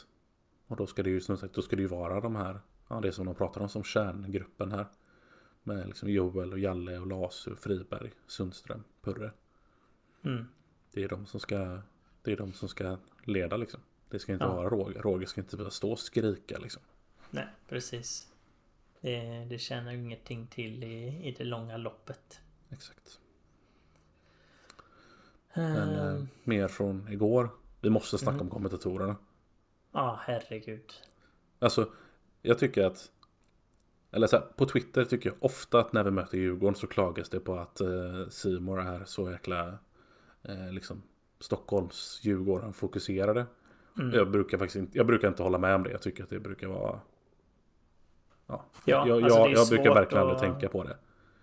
[0.67, 3.01] Och då ska det ju som sagt, då ska det ju vara de här, ja
[3.01, 4.87] det som de pratar om som kärngruppen här.
[5.63, 9.31] Med liksom Joel och Jalle och Lasu, Friberg, Sundström, Purre.
[10.25, 10.45] Mm.
[10.93, 11.79] Det är de som ska,
[12.23, 13.81] det är de som ska leda liksom.
[14.09, 14.55] Det ska inte Ja.
[14.55, 15.03] vara Roger.
[15.03, 16.83] Roger ska inte behöva stå och skrika liksom.
[17.31, 18.29] Nej, precis.
[19.01, 22.41] Det, det tjänar ju ingenting till i, i det långa loppet.
[22.71, 23.21] Exakt.
[25.55, 27.49] Men eh, Ehm, mer från igår.
[27.81, 28.47] Vi måste snacka Mm.
[28.47, 29.17] om kommentatorerna.
[29.93, 30.93] Ja, herregud.
[31.59, 31.89] Alltså,
[32.43, 33.11] jag tycker att...
[34.11, 37.29] Eller så här, på Twitter tycker jag ofta att när vi möter Djurgården så klagas
[37.29, 39.79] det på att eh, Simor är så jäkla
[40.43, 41.03] eh, liksom
[41.43, 43.47] Stockholms Djurgården fokuserade.
[43.99, 44.15] Mm.
[44.15, 45.91] Jag brukar faktiskt inte, jag brukar inte hålla med om det.
[45.91, 47.01] Jag tycker att det brukar vara...
[48.47, 50.97] Ja, Ja, jag, alltså jag, jag brukar verkligen aldrig tänka på det.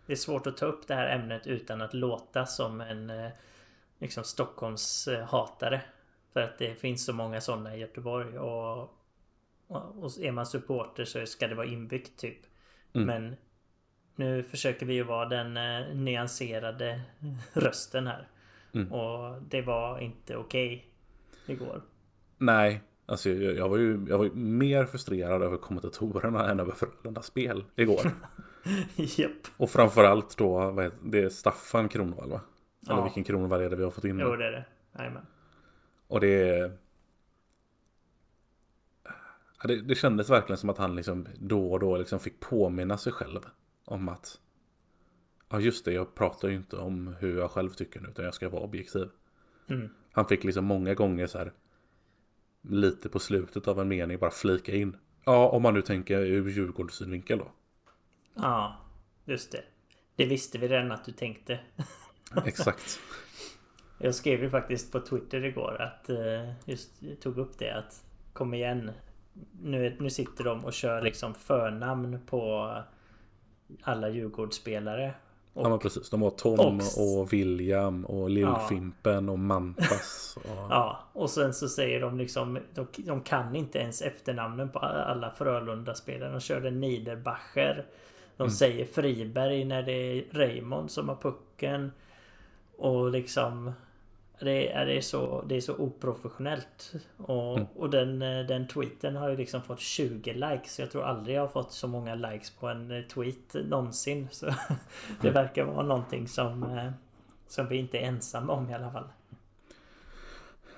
[0.06, 3.30] Det är svårt att ta upp det här ämnet utan att låta som en eh,
[4.00, 5.82] liksom Stockholms eh, hatare.
[6.34, 8.82] För att det finns så många sådana i Göteborg och,
[9.68, 12.40] och och är man supporter så ska det vara inbyggt typ.
[12.94, 13.08] Mm.
[13.08, 13.36] Men
[14.16, 17.02] nu försöker vi ju vara den eh, nyanserade
[17.54, 18.28] rösten här.
[18.74, 18.92] Mm.
[18.94, 20.86] Och det var inte okej
[21.46, 21.82] igår.
[22.38, 26.72] Nej, alltså jag, jag, var ju, jag var ju mer frustrerad över kommentatorerna än över
[26.72, 28.02] Frölundas spel igår.
[28.96, 29.48] Japp.
[29.58, 32.42] Och framförallt då, vad heter, det är Staffan Kronvall va?
[32.88, 33.04] Eller Ja.
[33.04, 34.20] vilken Kronvall är det vi har fått in?
[34.20, 34.66] Jo det är det.
[34.98, 35.26] Jajamän.
[36.08, 36.78] Och det, är-
[39.62, 39.82] ja, det...
[39.82, 43.40] Det kändes verkligen som att han liksom då och då liksom fick påminna sig själv
[43.86, 44.40] om att
[45.50, 48.34] Ja just det, jag pratar ju inte om hur jag själv tycker nu utan jag
[48.34, 49.10] ska vara objektiv.
[49.70, 49.90] Mm.
[50.12, 51.54] Han fick liksom många gånger så här
[52.62, 54.98] lite på slutet av en mening bara flika in.
[55.26, 57.52] Ja, om man nu tänker ur Djurgårdens synvinkel då.
[58.34, 58.78] Ja,
[59.26, 59.64] just det.
[60.16, 61.60] Det visste vi redan att du tänkte.
[62.46, 63.00] Exakt.
[63.98, 68.54] Jag skrev ju faktiskt på Twitter igår att eh, just tog upp det att kom
[68.54, 68.92] igen.
[69.62, 72.74] Nu, nu sitter de och kör liksom förnamn på
[73.82, 75.14] alla Djurgårdsspelare.
[75.54, 80.38] Och, Ja men precis, de var Tom Och- och William och Lillfimpen och Mantas.
[80.38, 80.68] Och...
[80.70, 85.32] ja, och sen så säger de liksom de, de kan inte ens efternamnen på alla
[85.32, 86.32] Frölunda-spelare.
[86.32, 87.86] De körde Niederbacher.
[88.38, 91.92] De säger Friberg när det är Raymond som har pucken.
[92.78, 93.72] Och liksom
[94.40, 96.94] det är, det är, så, det är så oprofessionellt.
[97.18, 97.68] Och, Mm.
[97.76, 100.80] och den, eh, den tweeten har ju liksom fått 20 likes.
[100.80, 104.28] Jag tror aldrig jag har fått så många likes på en eh, tweet någonsin.
[104.32, 104.54] Så
[105.22, 106.92] det verkar vara någonting som, eh,
[107.48, 109.08] som vi inte är ensamma om i alla fall.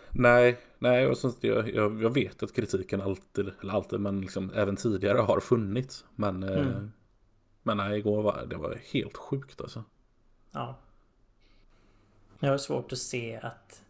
[0.09, 4.75] Nej, nej och jag, jag, jag vet att kritiken alltid, eller alltid, men liksom även
[4.75, 6.05] tidigare har funnits.
[6.15, 6.91] Men, Mm.
[7.63, 9.83] men nej, igår var det var helt sjukt alltså.
[10.51, 10.75] Ja.
[12.43, 13.83] Jag har svårt att se att...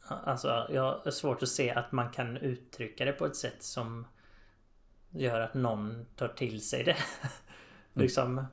[0.00, 4.06] Alltså, jag har svårt att se att man kan uttrycka det på ett sätt som
[5.10, 6.96] gör att någon tar till sig det.
[7.92, 8.46] liksom...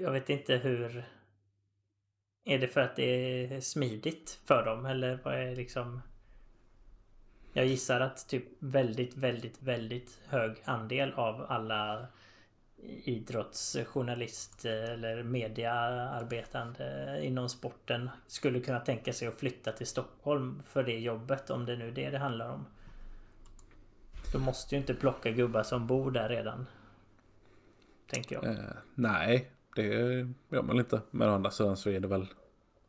[0.00, 1.04] Jag vet inte hur...
[2.44, 6.02] Är det för att det är smidigt för dem eller vad är liksom...
[7.52, 12.06] Jag gissar att typ väldigt, väldigt, väldigt hög andel av alla
[13.04, 20.98] idrottsjournalist eller mediaarbetande inom sporten skulle kunna tänka sig att flytta till Stockholm för det
[20.98, 22.66] jobbet om det nu är det det handlar om.
[24.32, 26.66] De måste ju inte plocka gubbar som bor där redan.
[28.10, 28.44] Tänker jag.
[28.44, 29.84] Eh, nej, det
[30.48, 31.00] gör man inte.
[31.10, 32.26] Men å andra sidan så är det väl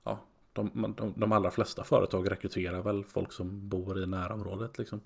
[0.04, 0.20] ja,
[0.54, 5.02] de, de, de allra flesta företag rekryterar väl folk som bor i närområdet liksom.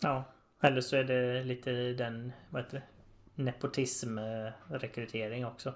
[0.00, 0.24] Ja,
[0.60, 2.93] eller så är det lite den, vad heter det?
[3.34, 5.74] Nepotism-rekrytering också.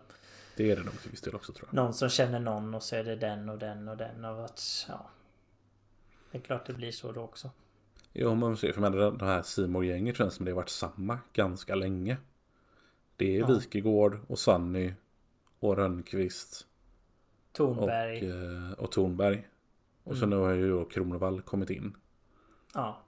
[0.57, 1.75] Det är det nog till viss del också tror jag.
[1.75, 4.87] Någon som känner någon och så är det den och den och den och att,
[4.89, 5.11] ja.
[6.31, 7.51] Det är klart det blir så då också.
[8.13, 11.19] Jo, man ser för mig det här simor gänget känns som det har varit samma
[11.33, 12.17] ganska länge.
[13.17, 13.47] Det är ja.
[13.47, 14.95] Wikegård och Sanny
[15.59, 16.67] och Rönnqvist.
[17.53, 18.33] Tornberg.
[18.33, 19.49] Och, eh, och Tornberg.
[20.05, 20.21] Och mm.
[20.21, 21.97] så nu har ju Kronvall kommit in.
[22.75, 23.03] Ja.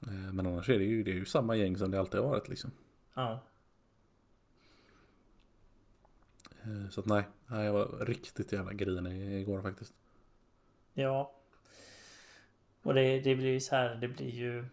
[0.00, 2.28] Eh, men annars är det ju, det är ju samma gäng som det alltid har
[2.28, 2.70] varit liksom.
[3.16, 3.40] Ja.
[6.62, 9.94] Eh, så att nej, jag var riktigt jävla grinig igår faktiskt.
[10.94, 11.32] Ja.
[12.82, 14.64] Och det, det blir ju så här, det blir ju...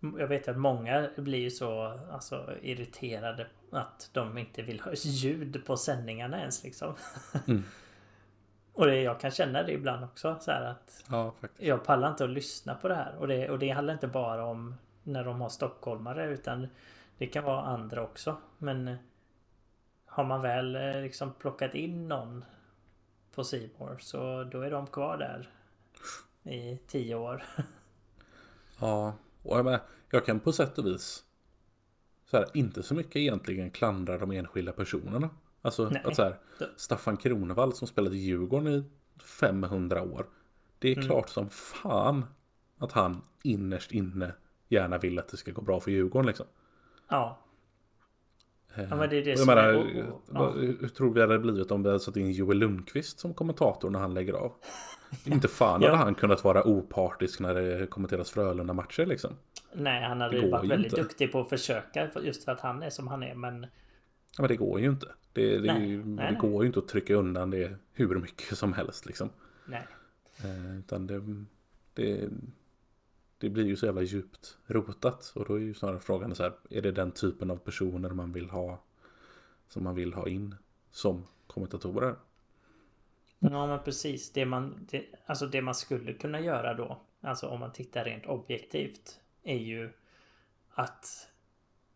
[0.00, 5.76] Jag vet att många blir så alltså, irriterade att de inte vill ha ljud på
[5.76, 6.94] sändningarna ens liksom.
[7.46, 7.62] Mm.
[8.72, 12.24] och det, jag kan känna det ibland också så här att ja, Jag pallar inte
[12.24, 13.16] att lyssna på det här.
[13.16, 16.66] Och det, och det handlar inte bara om när de har stockholmare utan
[17.18, 18.36] det kan vara andra också.
[18.58, 18.96] Men
[20.04, 22.44] har man väl eh, liksom plockat in någon
[23.34, 25.48] på Simor så då är de kvar där
[26.52, 27.44] i tio år.
[28.80, 31.24] ja, och jag, menar, jag kan på sätt och vis
[32.30, 35.30] så här, inte så mycket egentligen klandra de enskilda personerna.
[35.62, 36.38] Alltså att så här,
[36.76, 38.84] Staffan Kronevall som spelade Djurgården i
[39.22, 40.26] 500 år.
[40.78, 41.06] Det är mm.
[41.06, 42.26] klart som fan
[42.78, 44.32] att han innerst inne
[44.70, 46.46] gärna vill att det ska gå bra för Djurgården liksom.
[47.08, 47.38] Ja.
[48.74, 50.06] Eh, ja men det är det som menar, är...
[50.32, 50.50] Ja.
[50.50, 53.98] Hur tror vi hade blivit om vi hade satt in Joel Lundqvist som kommentator när
[53.98, 54.52] han lägger av?
[55.24, 59.36] Inte fan hade han kunnat vara opartisk när det kommenteras Frölunda-matcher liksom.
[59.72, 61.02] Nej, han hade ju varit väldigt inte.
[61.02, 63.62] duktig på att försöka just för att han är som han är, men...
[64.36, 65.06] Ja, men det går ju inte.
[65.32, 66.40] Det, det, nej, ju, nej, det nej.
[66.40, 69.30] går ju inte att trycka undan det hur mycket som helst liksom.
[69.66, 69.86] Nej.
[70.44, 71.22] Eh, utan det,
[71.94, 72.28] det,
[73.40, 75.32] det blir ju så jävla djupt rotat.
[75.34, 78.32] Och då är ju snarare frågan så här, är det den typen av personer man
[78.32, 78.82] vill ha
[79.68, 80.54] som man vill ha in
[80.90, 82.16] som kommentatorer?
[83.38, 84.32] Ja men precis.
[84.32, 88.26] Det man, det, alltså det man skulle kunna göra då, alltså om man tittar rent
[88.26, 89.92] objektivt, är ju
[90.70, 91.28] att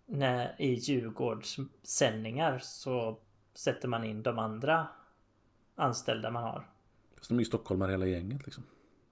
[0.07, 3.19] när i Djurgårds sändningar så
[3.55, 4.87] sätter man in de andra
[5.75, 6.69] anställda man har.
[7.17, 8.65] Fast de är ju stockholmare hela gänget liksom.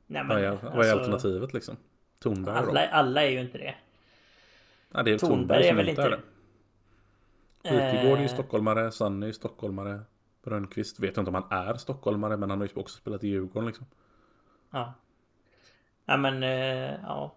[0.06, 1.76] Nej, men, vad, är, alltså, vad är alltså- alternativet liksom?
[2.22, 3.74] Tornberg alla, alla är ju inte det.
[4.92, 6.20] Ja, det är Tornberg, som är väl inte är det.
[7.62, 10.00] Wikegård är ju stockholmare, Sanny är stockholmare.
[10.44, 13.28] Rönnqvist vet jag inte om han är stockholmare men han har ju också spelat i
[13.28, 13.86] Djurgården liksom.
[14.70, 14.94] Ja.
[16.04, 17.34] Ja men eh, ja.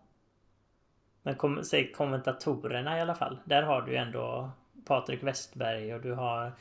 [1.23, 3.39] Men kom, säg kommentatorerna i alla fall.
[3.45, 4.51] Där har du ju ändå
[4.85, 6.51] Patrik Westberg och du har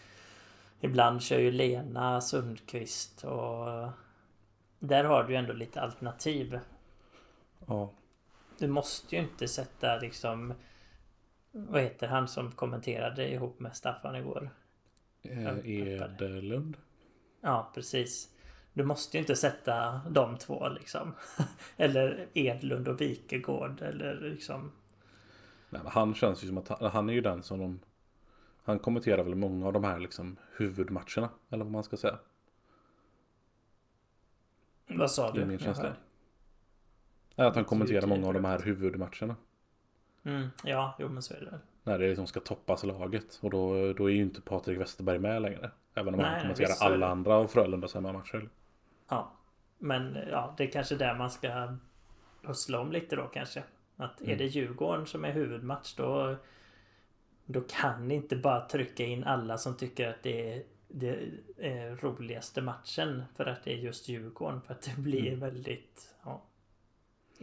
[0.81, 3.89] Ibland kör ju Lena Sundqvist och
[4.79, 6.61] Där har du ju ändå lite alternativ.
[7.67, 7.91] Ja.
[8.59, 10.55] Du måste ju inte sätta liksom
[11.53, 14.51] Vad heter han som kommenterade ihop med Staffan igår?
[15.23, 16.77] Eh, Edlund.
[17.41, 18.31] Ja, precis.
[18.73, 21.15] Du måste ju inte sätta de två liksom.
[21.77, 24.73] eller Edlund och Wikegård eller liksom.
[25.71, 27.81] Nej, men han känns ju som att han, han är ju den som de...
[28.65, 31.31] Han kommenterar väl många av de här liksom huvudmatcherna.
[31.51, 32.19] Eller vad man ska säga.
[34.87, 35.39] Vad sa du?
[35.39, 35.93] Det är min känsla.
[37.37, 39.37] Att han kommenterar många av de här huvudmatcherna.
[40.25, 43.39] Mm, ja, jo men så är det När det liksom ska toppas laget.
[43.43, 45.71] Och då, då är ju inte Patrik Westerberg med längre.
[45.95, 48.49] Även om nej, han kommenterar nej, alla andra av Frölundas hemmamatcher.
[49.09, 49.33] Ja.
[49.79, 51.77] Men ja, det är kanske där man ska
[52.43, 53.63] pussla om lite då kanske.
[53.97, 54.39] Att är mm.
[54.39, 56.37] det Djurgården som är huvudmatch då
[57.47, 60.63] Då kan ni inte bara trycka in alla som tycker att det är
[61.59, 64.61] är roligaste matchen för att det är just Djurgården.
[64.61, 65.41] För att det blir mm.
[65.41, 66.43] väldigt ja,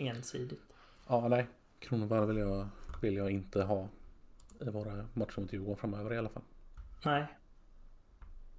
[0.01, 0.73] ensidigt.
[1.07, 1.47] Ja, nej.
[1.79, 2.67] Kronoberg vill jag,
[3.01, 3.87] vill jag inte ha
[4.59, 6.43] i våra matcher mot Djurgården framöver i alla fall.
[7.05, 7.25] Nej.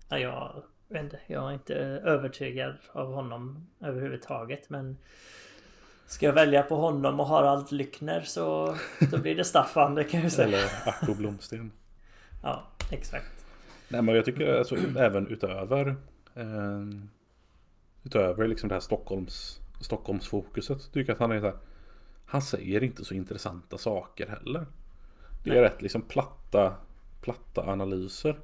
[0.09, 1.21] Ja, jag vet inte.
[1.27, 4.71] Jag är inte övertygad av honom överhuvudtaget.
[4.71, 4.99] Men
[6.07, 8.77] ska jag välja på honom och Harald Lyckner så
[9.11, 9.95] då blir det Staffan.
[9.95, 10.49] Det kan jag säga.
[10.49, 11.73] Eller Arto Blomsten.
[12.43, 13.45] ja, exakt.
[13.89, 15.97] Nej, men jag tycker alltså, även utöver
[16.35, 16.83] eh,
[18.03, 21.57] utöver liksom det här Stockholms Stockholmsfokuset tycker jag att han är så här,
[22.27, 24.67] Han säger inte så intressanta saker heller.
[25.45, 26.75] Det är rätt liksom platta,
[27.21, 28.39] platta analyser.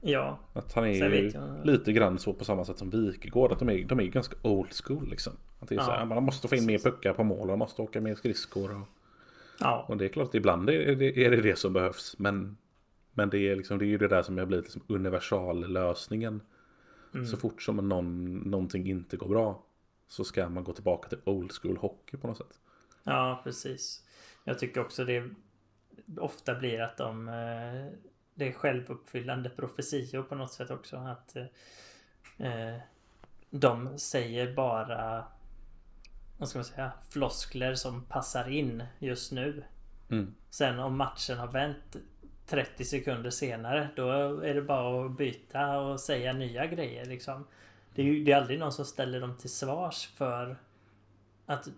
[0.00, 0.38] Ja.
[0.52, 3.52] Att han är ju jag- lite grann så på samma sätt som Wikegård.
[3.52, 5.32] Att de är, de är ganska old school liksom.
[5.60, 7.48] Att det är så Ja, här, man måste få in mer puckar på mål.
[7.48, 8.70] Man måste åka mer skridskor.
[8.80, 8.86] Och,
[9.60, 9.84] Ja.
[9.88, 12.14] och det är klart att ibland är det, är det det som behövs.
[12.18, 12.56] Men,
[13.12, 16.40] men det, är liksom, det är ju det där som har blivit liksom universallösningen.
[17.14, 17.26] Mm.
[17.26, 19.62] Så fort som någon, någonting inte går bra.
[20.08, 22.60] Så ska man gå tillbaka till old school hockey på något sätt.
[23.04, 24.04] Ja, precis.
[24.44, 25.30] Jag tycker också det
[26.18, 27.28] ofta blir att de...
[27.28, 27.98] eh,
[28.34, 30.96] Det är självuppfyllande profetior på något sätt också.
[30.96, 31.36] Att
[32.38, 32.76] eh,
[33.50, 35.24] de säger bara...
[36.38, 36.92] Vad ska man säga?
[37.10, 39.64] Floskler som passar in just nu.
[40.10, 40.34] Mm.
[40.50, 41.96] Sen om matchen har vänt
[42.46, 47.46] 30 sekunder senare då är det bara att byta och säga nya grejer liksom.
[47.96, 50.56] Det är ju det är aldrig någon som ställer dem till svars för
[51.46, 51.68] att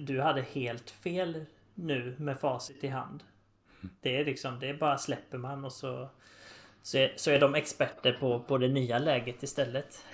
[0.00, 3.22] du hade helt fel nu med facit i hand.
[4.00, 6.08] Det är liksom, det är bara släpper man och så
[6.82, 10.04] så är, så är de experter på, på det nya läget istället.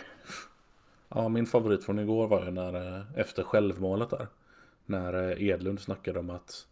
[1.09, 4.27] Ja, min favorit från igår var ju när eh, efter självmålet där.
[4.87, 6.67] När eh, Edlund snackade om att,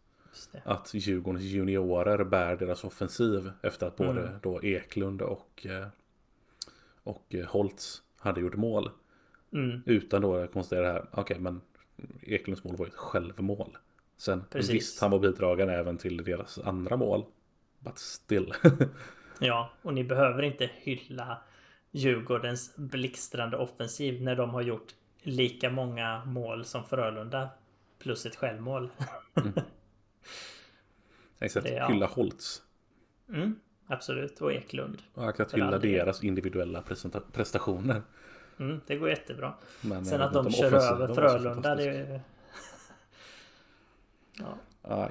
[0.64, 4.34] att Djurgårdens juniorer bär deras offensiv efter att både Mm.
[4.42, 5.86] då Eklund och, eh,
[7.02, 8.90] och Holtz hade gjort mål.
[9.52, 11.60] Mm, Utan då att konstatera det här, okej men
[12.22, 13.78] Eklunds mål var ju ett självmål.
[14.16, 14.70] Sen Precis.
[14.74, 17.24] visst, han var bidragande även till deras andra mål.
[17.78, 18.54] But still.
[19.40, 21.38] ja, och ni behöver inte hylla
[21.90, 27.48] Djurgårdens blixtrande offensiv när de har gjort lika många mål som Frölunda.
[27.98, 28.90] Plus ett självmål.
[31.40, 31.88] Exakt, Det, ja.
[31.88, 32.62] hylla Holtz.
[33.28, 33.60] Mm,
[33.92, 35.02] absolut, och Eklund.
[35.14, 36.82] Och att För hylla deras individuella
[37.32, 38.02] prestationer.
[38.58, 39.54] Mm, det går jättebra.
[39.80, 42.20] Men Sen att de de kör över Frölunda, det är...
[44.38, 44.58] Ja.
[44.88, 45.10] Nej.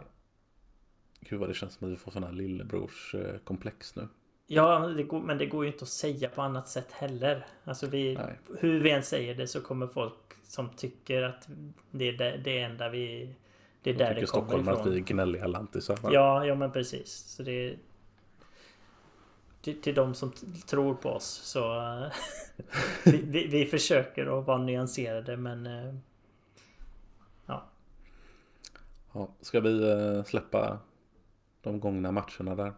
[1.19, 4.07] Gud vad det känns som att vi får sådana här lillebrorskomplex nu.
[4.47, 7.45] Ja, det går, men det går ju inte att säga på annat sätt heller.
[7.63, 8.39] Alltså vi, Nej.
[8.59, 10.13] hur vi än säger det så kommer folk
[10.43, 11.47] som tycker att
[11.91, 13.35] det är det, det enda vi...
[13.83, 14.93] Det är Jag där tycker det kommer Stockholm att ifrån.
[14.93, 15.99] vi är gnälliga lantisar.
[16.03, 17.11] Ja, ja men precis.
[17.11, 17.75] Så det.
[19.61, 20.31] Till, till de som
[20.67, 21.79] tror på oss så...
[21.79, 22.11] eh,
[23.05, 25.65] vi, vi, vi försöker att vara nyanserade men...
[25.65, 25.93] eh,
[27.45, 27.63] Ja.
[29.13, 30.79] Ja, ska vi eh, släppa
[31.61, 32.73] de gångna matcherna där?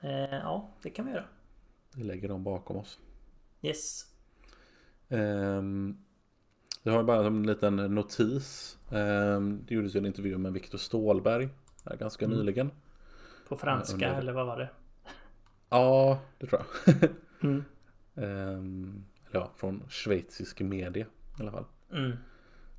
[0.00, 1.24] Eh, ja, det kan vi göra.
[1.94, 2.98] Vi lägger dem bakom oss.
[3.62, 4.04] Yes.
[5.08, 5.96] Ehm,
[6.82, 8.78] jag har bara en liten notis.
[8.92, 11.48] Ehm, det gjordes ju en intervju med Viktor Stålberg
[11.98, 12.38] ganska Mm.
[12.38, 12.70] nyligen.
[13.48, 14.68] På franska under- eller vad var det?
[15.68, 16.94] Ja, det tror jag.
[17.42, 17.64] Mm.
[18.14, 21.06] Ehm, eller ja, från schweizisk media
[21.38, 21.64] i alla fall.
[21.92, 22.12] Mm.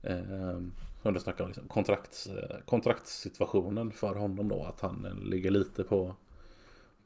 [0.04, 0.72] Ehm,
[1.02, 4.64] som det snackar om liksom, kontrakts, eh, kontraktssituationen för honom då.
[4.64, 6.16] Att han eh, ligger lite på,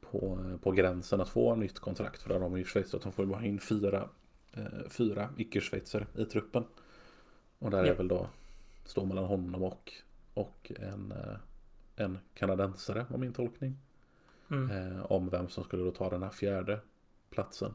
[0.00, 2.22] på, eh, på gränsen att få nytt kontrakt.
[2.22, 4.08] För där har de ju Schweiz att de får bara in fyra,
[4.52, 6.64] eh, fyra icke-schweizare i truppen.
[7.58, 7.92] Och där Ja.
[7.92, 8.26] är väl då
[8.84, 9.92] står mellan honom och,
[10.34, 11.14] och en,
[11.96, 13.76] en kanadensare var min tolkning.
[14.50, 14.70] Mm.
[14.96, 16.80] Eh, om vem som skulle då ta den här fjärde
[17.30, 17.74] platsen.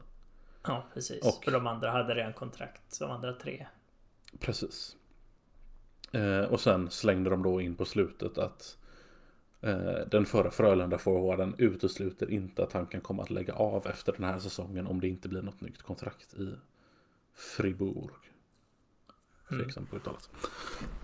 [0.62, 1.24] Ja, precis.
[1.24, 2.98] Och- För de andra hade redan kontrakt.
[3.00, 3.66] De andra tre.
[4.38, 4.96] Precis.
[6.12, 8.78] Eh, och sen slängde de då in på slutet att
[9.60, 14.24] eh, den förra Frölunda-forwarden utesluter inte att han kan komma att lägga av efter den
[14.24, 16.54] här säsongen om det inte blir något nytt kontrakt i
[17.34, 18.14] Fribourg.
[19.50, 19.62] Mm.
[19.64, 20.30] Tveksam på uttalet.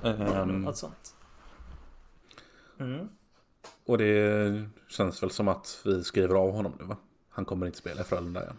[0.04, 1.14] Ehm, Något sånt.
[2.78, 3.08] Mm.
[3.86, 6.96] Och det känns väl som att vi skriver av honom nu va?
[7.28, 8.58] Han kommer inte spela i Frölunda igen.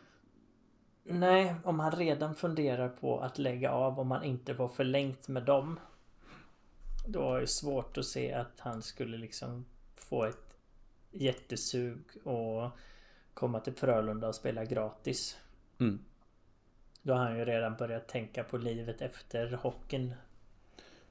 [1.03, 5.43] Nej, om han redan funderar på att lägga av om han inte var förlängt med
[5.43, 5.79] dem.
[7.07, 9.65] Då är det svårt att se att han skulle liksom
[9.95, 10.57] få ett
[11.11, 12.69] jättesug och
[13.33, 15.37] komma till Frölunda och spela gratis.
[15.79, 15.99] Mm.
[17.01, 20.13] Då har han ju redan börjat tänka på livet efter hockeyn.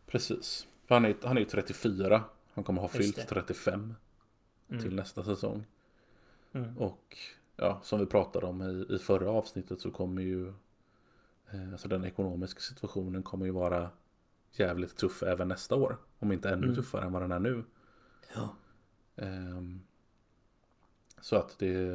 [0.07, 0.67] Precis.
[0.87, 2.25] För han är, han är ju 34.
[2.55, 3.23] Han kommer ha fyllt det.
[3.23, 3.95] 35
[4.71, 4.83] Mm.
[4.83, 5.64] till nästa säsong.
[6.53, 6.79] Mm.
[6.79, 7.17] Och
[7.57, 10.49] ja, som vi pratade om i, i förra avsnittet så kommer ju
[11.51, 13.91] eh, Alltså den ekonomiska situationen kommer ju vara
[14.53, 15.97] jävligt tuff även nästa år.
[16.19, 16.75] Om inte ännu Mm.
[16.77, 17.64] tuffare än vad den är nu.
[18.35, 18.57] Ja.
[19.17, 19.83] Ehm,
[21.21, 21.89] så att det,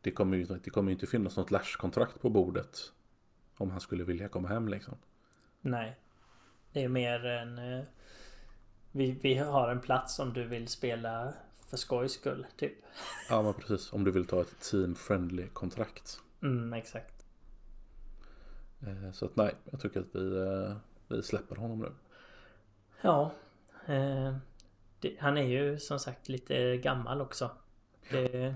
[0.00, 2.92] det kommer ju det kommer ju inte finnas något Lash-kontrakt på bordet.
[3.56, 4.94] Om han skulle vilja komma hem liksom.
[5.60, 5.96] Nej.
[6.72, 7.58] Det är mer en...
[7.58, 7.84] eh,
[8.92, 11.34] Vi, vi har en plats om du vill spela
[11.74, 12.74] för skojs skull, typ.
[13.28, 13.92] Ja men precis.
[13.92, 16.20] Om du vill ta ett team-friendly kontrakt.
[16.42, 17.26] Mm, exakt.
[18.86, 20.76] Eh, så att nej, jag tycker att vi, eh,
[21.08, 21.92] vi släpper honom nu.
[23.00, 23.32] Ja.
[23.86, 24.36] Eh,
[25.00, 27.50] det, han är ju som sagt lite gammal också.
[28.10, 28.54] Det,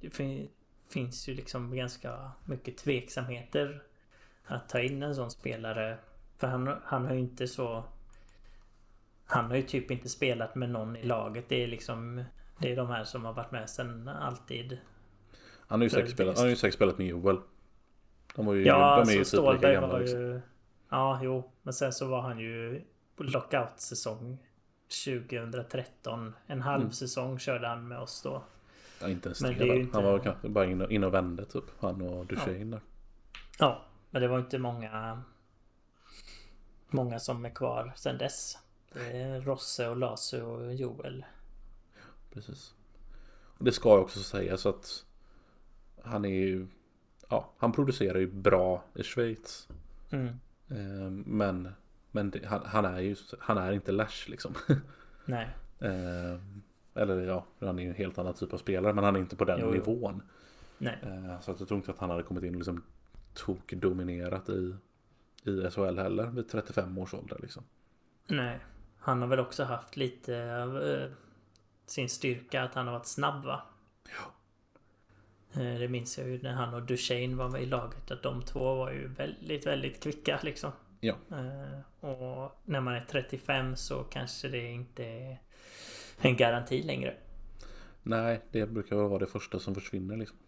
[0.00, 0.48] det fin,
[0.88, 3.82] finns ju liksom ganska mycket tveksamheter
[4.44, 5.98] att ta in en sån spelare.
[6.36, 7.84] För han, han har ju inte så...
[9.26, 11.48] Han har ju typ inte spelat med någon i laget.
[11.48, 12.24] Det är liksom...
[12.58, 14.78] Det är de här som har varit med sen alltid.
[15.66, 17.38] Han har ju säkert spelat, han har ju säkert spelat med Joel.
[18.36, 20.20] De, var ju, Ja, de är ju alltså typ lika Stålberg gamla var liksom.
[20.20, 20.40] ju...
[20.90, 21.50] Ja, jo.
[21.62, 22.82] Men sen så var han ju
[23.16, 24.38] på lockout-säsong
[25.04, 26.34] 2013.
[26.46, 26.92] En halv Mm.
[26.92, 28.42] säsong körde han med oss då.
[29.00, 29.64] Ja, inte ens Men det.
[29.70, 31.64] är ju inte- Han var kanske bara inne, inne och vände typ.
[31.80, 32.80] Han och Duchene där.
[33.58, 35.22] Ja, men det var inte många...
[36.88, 38.58] Många som är kvar sen dess.
[38.92, 41.24] Det är Rosse och Lasse och Joel.
[42.34, 42.74] Precis.
[43.58, 45.04] Och det ska jag också säga så att
[46.02, 46.66] han är ju
[47.28, 49.68] Ja, han producerar ju bra i Schweiz.
[50.10, 50.28] Mm.
[50.68, 51.68] Eh, men
[52.10, 54.54] men det, han, han är ju Han är inte Lash liksom.
[55.24, 55.48] Nej.
[55.78, 56.40] Eh,
[56.94, 59.36] eller ja, han är ju en helt annan typ av spelare men han är inte
[59.36, 59.72] på den Jo, jo.
[59.72, 60.22] nivån.
[60.78, 60.98] Nej.
[61.02, 62.82] Eh, så att jag tror inte att han hade kommit in och liksom
[63.34, 64.74] tokdominerat i,
[65.44, 67.64] i SHL heller vid 35 års ålder liksom.
[68.26, 68.58] Nej.
[68.98, 71.10] Han har väl också haft lite eh,
[71.86, 73.62] sin styrka att han har varit snabb va?
[74.04, 74.32] Ja.
[75.60, 78.10] Eh, Det minns jag ju när han och Duchene var med i laget.
[78.10, 80.72] Att de två var ju väldigt, väldigt kvicka liksom.
[81.00, 81.14] Ja.
[81.30, 85.38] Eh, Och när man är 35 så kanske det inte är
[86.20, 87.16] en garanti längre.
[88.02, 90.38] Nej, det brukar vara det första som försvinner liksom.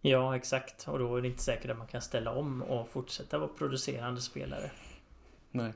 [0.00, 0.88] Ja, exakt.
[0.88, 4.20] Och då är det inte säkert att man kan ställa om och fortsätta vara producerande
[4.20, 4.70] spelare.
[5.50, 5.72] Nej.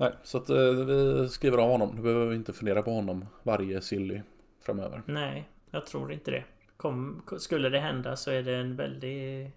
[0.00, 1.94] Nej, så att eh, vi skriver av honom.
[1.94, 4.22] Nu behöver vi inte fundera på honom varje silly
[4.60, 5.02] framöver.
[5.06, 6.44] Nej, jag tror inte det.
[6.76, 9.50] Kom, skulle det hända så är det en väldig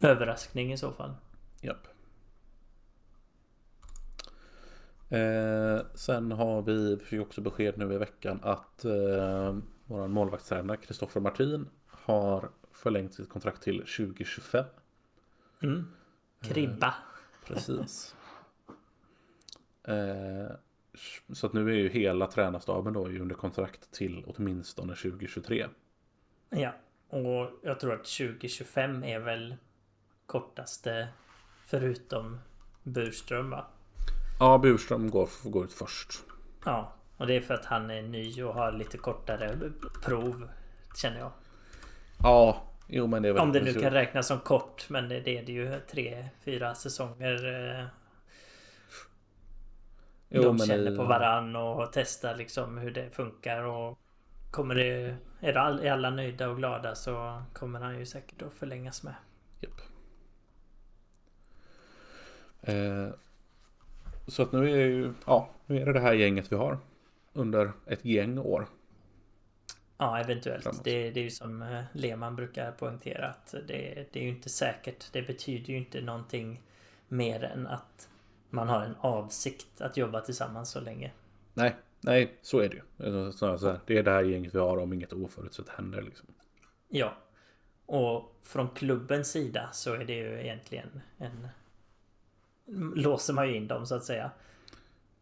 [0.00, 1.14] överraskning i så fall.
[1.60, 1.86] Japp.
[5.08, 10.76] Eh, sen har vi, vi fick också besked nu i veckan att eh, vår målvaktstränare
[10.76, 14.64] Kristoffer Martin har förlängt sitt kontrakt till 2025.
[15.62, 15.86] Mm.
[16.40, 16.94] Kribba.
[17.46, 18.14] Precis.
[19.88, 20.50] Eh,
[21.32, 25.66] så att nu är ju hela tränarstaben då under kontrakt till åtminstone 2023.
[26.50, 26.74] Ja,
[27.08, 29.56] och jag tror att 2025 är väl
[30.26, 31.08] kortaste
[31.66, 32.38] förutom
[32.82, 33.66] Burström va?
[34.40, 36.10] Ja, Burström går, går ut först.
[36.64, 39.58] Ja, och det är för att han är ny och har lite kortare
[40.04, 40.48] prov
[40.96, 41.30] känner jag.
[42.22, 43.42] Ja, jo men det är väl...
[43.42, 47.90] Om det nu kan räknas som kort, men det är det ju tre, fyra säsonger.
[50.28, 53.98] Jo, de känner på varann och testar liksom hur det funkar och
[54.50, 55.16] Kommer det...
[55.40, 59.14] Är det alla nöjda och glada så kommer han ju säkert att förlängas med.
[59.60, 59.80] Japp.
[62.62, 63.08] Eh,
[64.26, 66.78] så att nu är ju, ja, nu är det det här gänget vi har.
[67.32, 68.66] Under ett gäng år.
[69.98, 70.84] Ja, eventuellt.
[70.84, 74.48] Det, det är ju som eh, Lehmann brukar poängtera att det, det är ju inte
[74.48, 75.12] säkert.
[75.12, 76.62] Det betyder ju inte någonting
[77.08, 78.08] mer än att
[78.50, 81.12] man har en avsikt att jobba tillsammans så länge.
[81.54, 82.82] Nej, nej, så är det ju.
[83.06, 86.02] Alltså, Så, så här, det är det här gänget vi har om inget oförutsett händer
[86.02, 86.26] liksom.
[86.88, 87.16] Ja.
[87.86, 91.48] Och från klubbens sida så är det ju egentligen en...
[92.94, 94.30] Låser man ju in dem så att säga.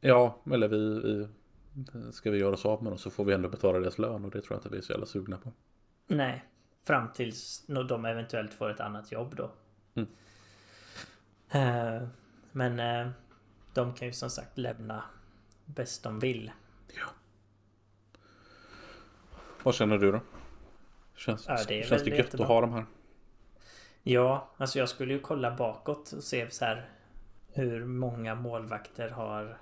[0.00, 1.28] Ja, eller vi, vi
[2.12, 4.30] ska vi göra oss av med dem så får vi ändå betala deras lön och
[4.30, 5.52] det tror jag inte vi är så jävla sugna på.
[6.06, 6.44] Nej.
[6.82, 9.50] Fram tills de eventuellt får ett annat jobb då.
[9.94, 10.08] Mm.
[11.50, 12.08] Eh,
[12.56, 13.12] Men eh,
[13.74, 15.04] de kan ju som sagt lämna
[15.64, 16.50] bäst de vill.
[19.62, 20.20] Vad känner du då?
[21.16, 22.84] Känns, Ja, det känns det gött att ha dem här?
[24.02, 26.88] Ja, alltså jag skulle ju kolla bakåt och se så här
[27.52, 29.58] hur många målvakter har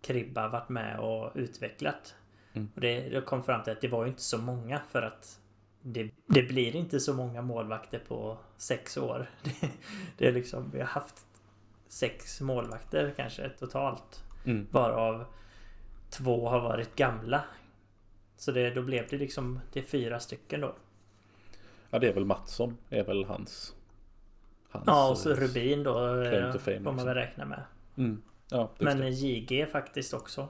[0.00, 2.14] Kribba varit med och utvecklat.
[2.52, 2.68] Mm.
[2.74, 5.40] Och det, jag kom fram till att det var ju inte så många för att
[5.82, 9.30] det, det blir inte så många målvakter på sex år.
[9.42, 9.70] Det,
[10.18, 11.25] det är liksom, vi har haft
[11.88, 14.24] sex målvakter kanske totalt.
[14.44, 14.66] Mm.
[14.70, 15.24] Varav
[16.10, 17.44] två har varit gamla.
[18.36, 20.74] Så det, då blev det liksom, det är fyra stycken då.
[21.90, 22.76] Ja, det är väl Mattsson.
[22.90, 23.74] är väl hans...
[24.68, 27.06] hans Ja, och så Rubin då eh, får man också.
[27.06, 27.62] väl räkna med.
[27.96, 28.22] Mm.
[28.50, 29.12] Ja, det Men men...
[29.12, 30.48] JG faktiskt också.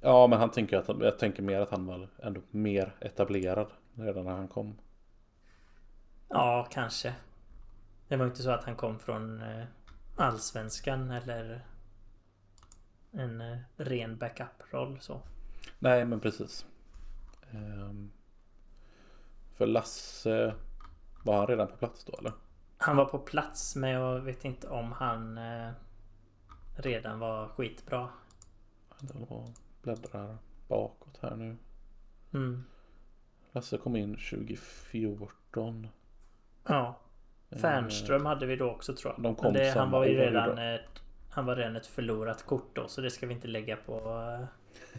[0.00, 4.24] ja, men han tänker att jag tänker mer att han var ändå mer etablerad redan
[4.24, 4.78] när han kom.
[6.28, 7.14] Ja, kanske.
[8.08, 9.64] Det var inte så att han kom från eh,
[10.18, 11.66] Allsvenskan eller
[13.12, 15.20] en eh, ren backup-roll så.
[15.78, 16.66] Nej, men precis.
[17.50, 18.10] Ehm,
[19.56, 20.54] för Lasse
[21.24, 22.32] var han redan på plats då eller?
[22.78, 25.70] Han var på plats men jag vet inte om han eh,
[26.76, 28.08] redan var skitbra.
[29.00, 29.52] Jag
[29.82, 30.38] bläddrar
[30.68, 31.56] bakåt här nu.
[32.32, 32.64] Mm.
[33.52, 35.88] Lasse kom in 2014.
[36.64, 36.98] Ja.
[37.50, 39.22] Fernström hade vi då också tror jag.
[39.22, 42.76] De kom Men det, han var ju redan ett, Han var redan ett förlorat kort
[42.76, 44.46] då så det ska vi inte lägga på uh,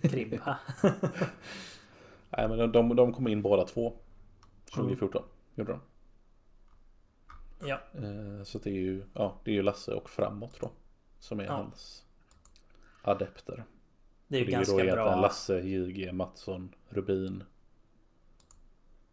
[0.10, 0.60] Kribba.
[2.30, 3.94] Nej men de, de, de kom in båda två.
[4.76, 5.24] 2014
[5.56, 5.82] gjorde de.
[7.68, 7.80] ja.
[7.94, 10.72] Eh, så det är ju, ja, det är ju Lasse och framåt då.
[11.20, 11.54] Som är Ja.
[11.54, 12.06] hans
[13.02, 13.64] adepter.
[14.28, 15.22] Det är ju det är ganska egentligen bra.
[15.22, 17.44] Lasse, JG, Mattsson, Rubin.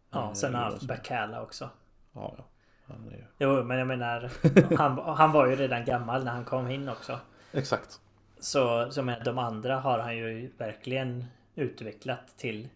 [0.09, 1.69] Ja, Eh, sen har han haft Bacala också.
[2.13, 2.45] Ja, ja.
[2.87, 3.23] Han är ju...
[3.39, 4.31] Jo, men jag menar
[4.77, 7.19] han, han var ju redan gammal när han kom in också.
[7.53, 7.99] Exakt.
[8.39, 11.25] Så som är de andra har han ju verkligen
[11.55, 12.69] utvecklat till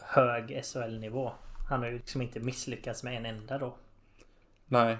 [0.00, 1.32] hög SHL-nivå.
[1.68, 3.74] Han har ju liksom inte misslyckats med en enda då.
[4.66, 4.96] Nej.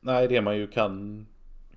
[0.00, 1.26] Nej, det man ju kan,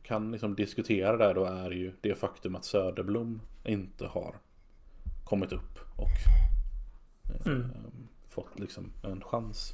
[0.04, 4.36] kan liksom diskutera där då är ju det faktum att Söderblom inte har
[5.24, 6.08] kommit upp och
[7.36, 7.70] eh, Mm.
[8.30, 9.74] fått liksom en chans.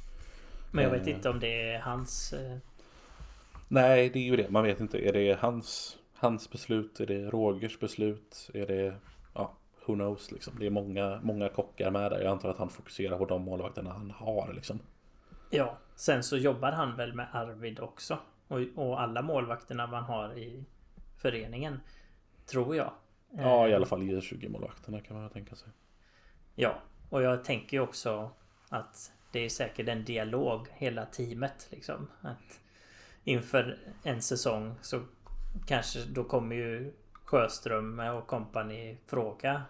[0.74, 1.14] Men jag vet Eh.
[1.14, 2.32] inte om det är hans...
[2.32, 2.56] eh,
[3.68, 4.50] Nej, det är ju det.
[4.50, 5.08] Man vet inte.
[5.08, 7.00] Är det hans, hans beslut?
[7.00, 8.50] Är det Rogers beslut?
[8.54, 8.94] Är det,
[9.34, 9.56] ja,
[9.86, 10.58] who knows liksom.
[10.58, 12.20] Det är många, många kockar med där.
[12.20, 14.78] Jag antar att han fokuserar på de målvakterna han har liksom.
[15.50, 18.18] Ja, sen så jobbar han väl med Arvid också.
[18.48, 20.64] Och, och alla målvakterna man har i
[21.22, 21.80] föreningen.
[22.46, 22.92] Tror jag.
[23.30, 25.68] Ja, i Eh, alla fall J20 målvakterna kan man tänka sig.
[26.54, 26.74] Ja,
[27.10, 28.30] och jag tänker ju också
[28.68, 32.06] att det är säkert en dialog hela teamet liksom.
[32.20, 32.60] Att
[33.24, 35.02] inför en säsong så
[35.66, 36.92] kanske då kommer ju
[37.24, 39.62] Sjöström och kompani fråga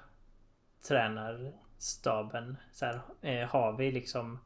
[0.88, 2.56] tränarstaben.
[2.72, 4.38] Så här, eh, har vi liksom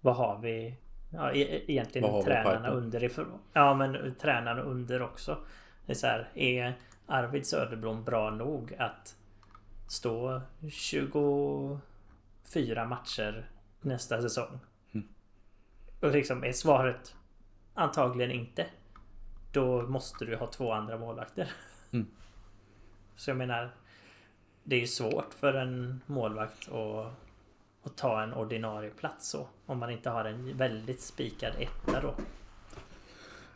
[0.00, 0.76] vad har vi?
[1.12, 3.38] Ja, e- egentligen har tränarna underifrån.
[3.52, 5.38] Ja, men tränarna under också.
[5.86, 9.16] Det är så här, är Arvid Söderblom bra nog att
[9.88, 11.80] stå 24
[12.84, 13.50] matcher
[13.80, 14.58] nästa säsong?
[14.92, 15.08] Mm.
[16.00, 17.14] Och liksom är svaret
[17.74, 18.66] antagligen inte.
[19.52, 21.50] Då måste du ha två andra målvakter.
[21.90, 22.06] Mm.
[23.16, 23.70] Så jag menar
[24.64, 27.12] Det är ju svårt för en målvakt att,
[27.82, 29.48] att ta en ordinarie plats så.
[29.66, 32.14] Om man inte har en väldigt spikad etta då.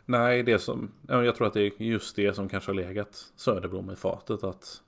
[0.05, 3.91] Nej, det som, jag tror att det är just det som kanske har legat Söderblom
[3.91, 4.43] i fatet.
[4.43, 4.81] Att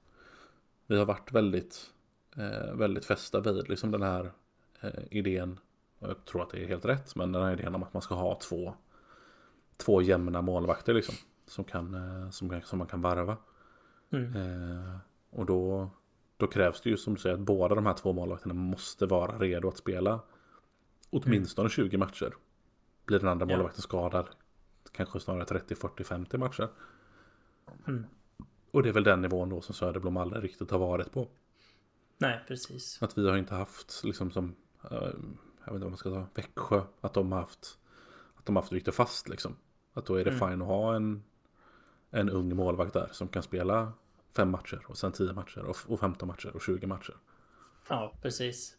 [0.88, 1.92] vi har varit väldigt,
[2.38, 4.32] eh, väldigt fästa vid liksom den här
[5.12, 5.60] idén.
[6.00, 8.02] Och jag tror att det är helt rätt, men den här idén om att man
[8.02, 8.74] ska ha två,
[9.78, 11.16] två jämna målvakter liksom.
[11.48, 13.38] Som, kan, eh, som, kan- som man kan varva.
[14.12, 14.36] Mm.
[14.36, 14.98] Eh,
[15.30, 15.90] och då,
[16.38, 19.38] då krävs det ju som du säger att båda de här två målvakterna måste vara
[19.38, 20.20] redo att spela
[21.10, 22.34] åtminstone 20 matcher.
[23.06, 23.56] Blir den andra Ja.
[23.58, 24.28] målvakten skadad
[24.92, 26.70] kanske snarare 30, 40, 50 matcher.
[27.88, 28.06] Mm.
[28.72, 31.28] Och det är väl den nivån då som Söderblom aldrig riktigt har varit på.
[32.18, 33.04] Nej, precis.
[33.04, 34.52] Att vi har inte haft liksom som, eh,
[34.92, 35.02] jag
[35.66, 37.80] vet inte vad man ska ta, Växjö, att de har haft,
[38.36, 39.56] att de har haft Viktor Fast liksom.
[39.94, 40.50] Att då är det Mm.
[40.50, 41.24] fine att ha en,
[42.12, 43.94] en ung målvakt där som kan spela
[44.36, 47.16] fem matcher och sen 10 matcher och, och 15 matcher och 20 matcher.
[47.90, 48.78] Ja, precis.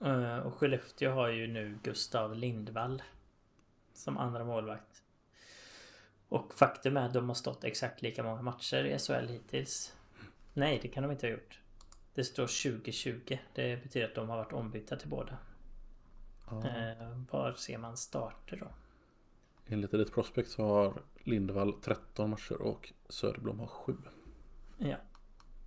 [0.00, 3.02] Eh, Och Skellefteå har ju nu Gustav Lindvall
[3.94, 5.02] som andra målvakt.
[6.28, 9.94] Och faktum är att de har stått exakt lika många matcher i SHL hittills.
[10.54, 11.60] Nej, det kan de inte ha gjort.
[12.18, 13.38] Det står 2020.
[13.54, 15.38] Det betyder att de har varit ombytta till båda.
[16.50, 16.68] Ja.
[16.68, 18.66] Eh, var ser man starter då?
[19.66, 23.96] Enligt Elite Prospect så har Lindvall 13 matcher och Söderblom har 7.
[24.78, 24.96] Ja.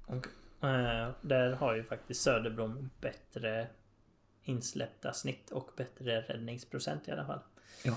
[0.05, 0.27] Och,
[0.67, 3.67] eh, där har ju faktiskt Söderblom bättre
[4.43, 7.39] insläppta snitt och bättre räddningsprocent i alla fall.
[7.83, 7.95] Ja.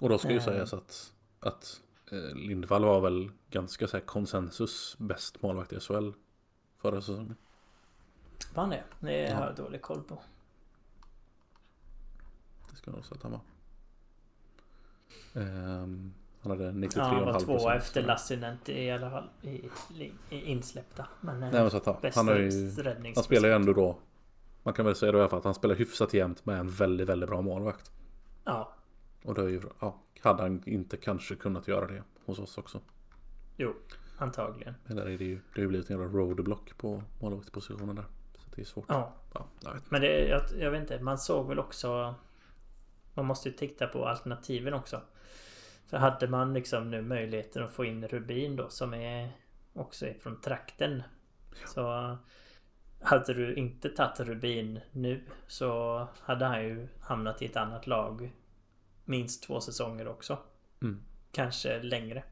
[0.00, 0.44] Och då ska ju Eh.
[0.44, 1.80] sägas att, att
[2.34, 6.10] Lindvall var väl ganska så här konsensus bäst målvakt i SHL
[6.78, 7.36] förra säsongen.
[8.54, 8.84] Var han det?
[9.00, 9.36] Det Ja.
[9.36, 10.18] har jag dålig koll på.
[12.70, 13.40] Det ska nog säga att han var.
[15.42, 16.12] Ehm,
[16.42, 17.74] han hade 93,5 Ja, han var procent.
[17.82, 21.06] efter Lassinen i alla fall i, i, i insläppta.
[21.20, 22.72] Men, eh, Nej men så att han, han, har ju,
[23.14, 23.98] han spelar ju ändå då.
[24.62, 26.70] Man kan väl säga då i alla fall att han spelar hyfsat jämnt med en
[26.70, 27.90] väldigt, väldigt bra målvakt.
[28.44, 28.72] Ja,
[29.24, 32.80] Och då är ju, ja, hade han inte kanske kunnat göra det hos oss också.
[33.56, 33.74] jo,
[34.18, 34.74] antagligen.
[34.84, 38.04] Men där är det ju, det har ju blivit en jävla roadblock på målvaktspositionen där.
[38.56, 38.84] Det är svårt.
[38.88, 39.90] Ja, Ja, jag vet.
[39.90, 42.14] men det, jag, jag vet inte, man såg väl också
[43.14, 45.00] Man måste ju titta på alternativen också.
[45.86, 49.30] För hade man liksom nu möjligheten att få in Rubin då som är
[49.72, 51.02] också är från trakten.
[51.66, 52.16] Så
[53.00, 58.32] hade du inte tagit Rubin nu så hade han ju hamnat i ett annat lag
[59.04, 60.38] minst två säsonger också.
[60.82, 61.02] Mm.
[61.32, 62.24] Kanske längre.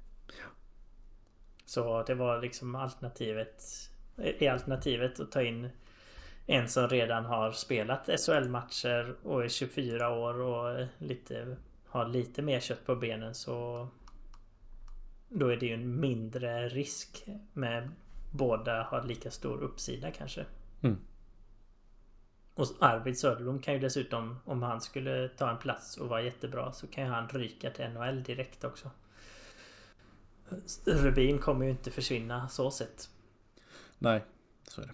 [1.65, 3.63] Så det var liksom alternativet.
[4.17, 5.71] Är alternativet att ta in
[6.47, 12.61] en som redan har spelat SHL-matcher och är 24 år och lite, har lite mer
[12.61, 13.89] kött på benen så
[15.29, 17.91] då är det ju en mindre risk med
[18.31, 20.47] båda har lika stor uppsida kanske.
[20.81, 20.99] Mm.
[22.55, 26.73] Och Arvid Söderblom kan ju dessutom om han skulle ta en plats och vara jättebra
[26.73, 28.91] så kan ju han ryka till NHL direkt också.
[30.85, 33.09] Rubin kommer ju inte försvinna så sett.
[33.99, 34.25] Nej,
[34.69, 34.93] så är det.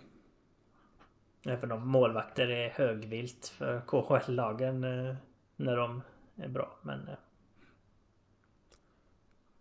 [1.47, 5.15] Även om målvakter är högvilt för KHL-lagen eh,
[5.57, 6.03] när de
[6.37, 6.79] är bra.
[6.83, 7.01] Men...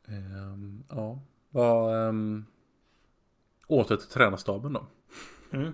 [0.07, 1.19] Um, ja.
[1.49, 2.07] Vad...
[2.07, 2.45] Um,
[3.67, 4.87] åter till tränarstaben då.
[5.51, 5.73] Mm.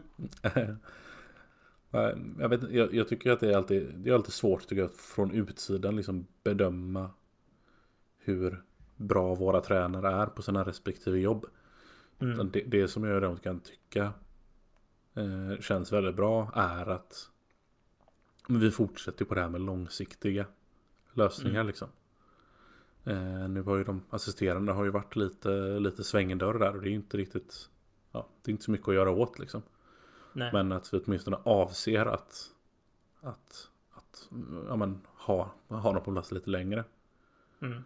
[2.39, 4.91] jag, vet, jag, jag, tycker att det är alltid, det är alltid svårt tycker jag,
[4.91, 7.09] att från utsidan liksom bedöma
[8.19, 8.63] hur
[8.95, 11.45] bra våra tränare är på sina respektive jobb.
[12.19, 12.51] Mm.
[12.51, 14.13] Det, det som jag däremot kan tycka
[15.15, 17.29] eh, känns väldigt bra är att
[18.47, 20.45] vi fortsätter på det här med långsiktiga
[21.13, 21.67] lösningar mm.
[21.67, 21.87] liksom.
[23.03, 26.89] Eh, nu har ju de assisterande har ju varit lite, lite svängendörr där och det
[26.89, 27.69] är inte riktigt
[28.15, 29.61] Ja, det är inte så mycket att göra åt liksom.
[30.33, 30.49] Nej.
[30.53, 32.51] Men att vi åtminstone avser att
[33.21, 34.29] Att, att
[34.67, 36.83] ja, men, ha, ha dem på plats lite längre.
[37.59, 37.83] Mm.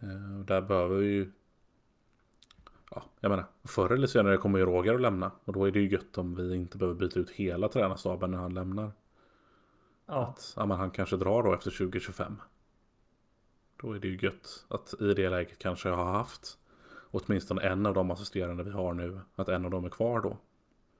[0.00, 1.32] Eh, där behöver vi ju
[2.90, 5.30] Ja, jag menar, förr eller senare kommer ju Roger att lämna.
[5.44, 8.38] Och då är det ju gött om vi inte behöver byta ut hela tränarstaben när
[8.38, 8.92] han lämnar.
[10.06, 10.26] Ja.
[10.26, 12.42] Att ja, men han kanske drar då efter 2025.
[13.76, 16.58] Då är det ju gött att i det läget kanske jag har haft
[17.10, 19.20] åtminstone en av de assisterande vi har nu.
[19.34, 20.36] Att en av dem är kvar då.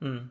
[0.01, 0.29] Mm.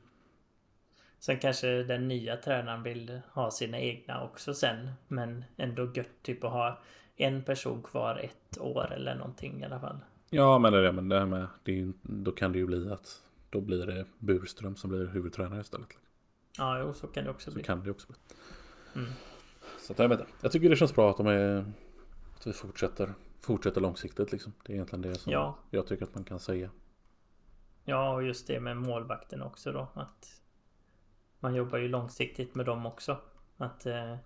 [1.19, 4.93] Sen kanske den nya tränaren vill ha sina egna också sen.
[5.09, 6.79] Men ändå gött typ att ha
[7.17, 9.99] en person kvar ett år eller någonting i alla fall.
[10.37, 13.61] Ja, men det, men det här med, det, då kan det ju bli att då
[13.61, 15.89] blir det Burström som blir huvudtränare istället.
[16.59, 17.63] Ja, jo, så kan det också så bli.
[17.63, 18.17] Så kan det också bli.
[18.95, 19.13] Mm.
[19.79, 20.33] Så att jag vet inte.
[20.41, 21.65] Jag tycker det känns bra att de är
[22.37, 24.53] att vi fortsätter, fortsätter långsiktigt liksom.
[24.65, 25.59] Det är egentligen det som ja.
[25.71, 26.71] jag tycker att man kan säga.
[27.85, 29.89] Ja, och just det med målvakten också då.
[29.95, 30.41] Att
[31.41, 33.21] man jobbar ju långsiktigt med dem också.
[33.57, 34.17] Att eh,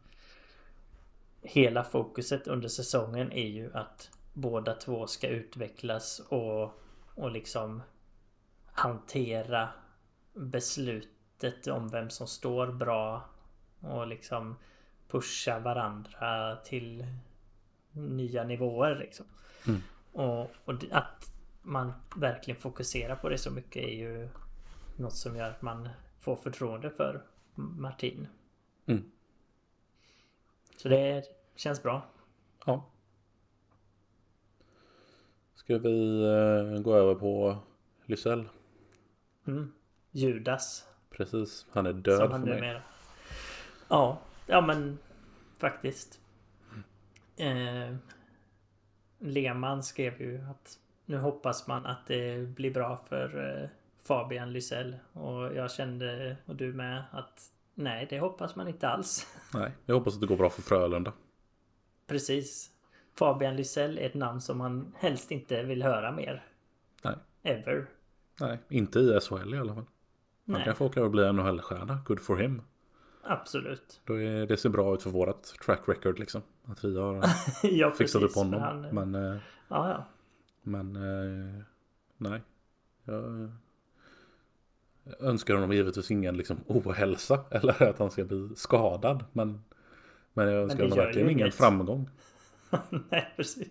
[1.43, 6.81] hela fokuset under säsongen är ju att båda två ska utvecklas och,
[7.15, 7.83] och liksom
[8.73, 9.69] hantera
[10.33, 13.25] beslutet om vem som står bra
[13.81, 14.57] och liksom
[15.09, 17.07] pusha varandra till
[17.93, 19.27] nya nivåer liksom.
[19.67, 19.81] Mm.
[20.13, 24.29] Och, och att man verkligen fokuserar på det så mycket är ju
[24.97, 25.89] något som gör att man
[26.21, 27.23] får förtroende för
[27.55, 28.27] Martin.
[28.87, 29.11] Mm.
[30.77, 31.25] Så det
[31.57, 32.03] känns bra.
[32.67, 32.90] Ja.
[35.71, 37.59] Ska vi uh, gå över på
[38.07, 38.49] Lysell?
[39.47, 39.73] Mm.
[40.11, 40.85] Judas.
[41.11, 42.61] Precis, han är död han för mig.
[42.61, 42.83] Med.
[43.89, 44.99] Ja, ja men
[45.59, 46.21] faktiskt.
[47.37, 47.97] Eh,
[49.19, 53.69] Lehmann skrev ju att nu hoppas man att det blir bra för eh,
[54.07, 54.97] Fabian Lysell.
[55.13, 59.27] Och jag kände, och du med, att nej, det hoppas man inte alls.
[59.55, 61.13] Nej, jag hoppas att det går bra för Frölunda.
[62.07, 62.71] Precis.
[63.21, 66.45] Fabian Lysell är ett namn som man helst inte vill höra mer.
[67.03, 67.15] Nej.
[67.43, 67.87] Ever.
[68.41, 69.85] Nej, inte i SHL i alla fall.
[70.45, 70.65] Nej.
[70.65, 71.99] kan få åka och bli NHL-stjärna.
[72.05, 72.63] Good for him.
[73.23, 74.01] Absolut.
[74.05, 76.43] Då är, det ser bra ut för vårat track record liksom.
[76.65, 77.25] Att vi har
[77.63, 78.61] ja, fixat upp honom.
[78.61, 80.05] Han, men, eh, ja, ja.
[80.63, 81.63] men eh,
[82.17, 82.41] nej.
[83.05, 83.51] Jag
[85.21, 87.45] önskar honom givetvis ingen liksom, ohälsa.
[87.51, 89.25] Eller att han ska bli skadad.
[89.33, 89.63] Men,
[90.33, 92.09] men jag önskar men honom verkligen ingen framgång.
[93.11, 93.69] nej, precis.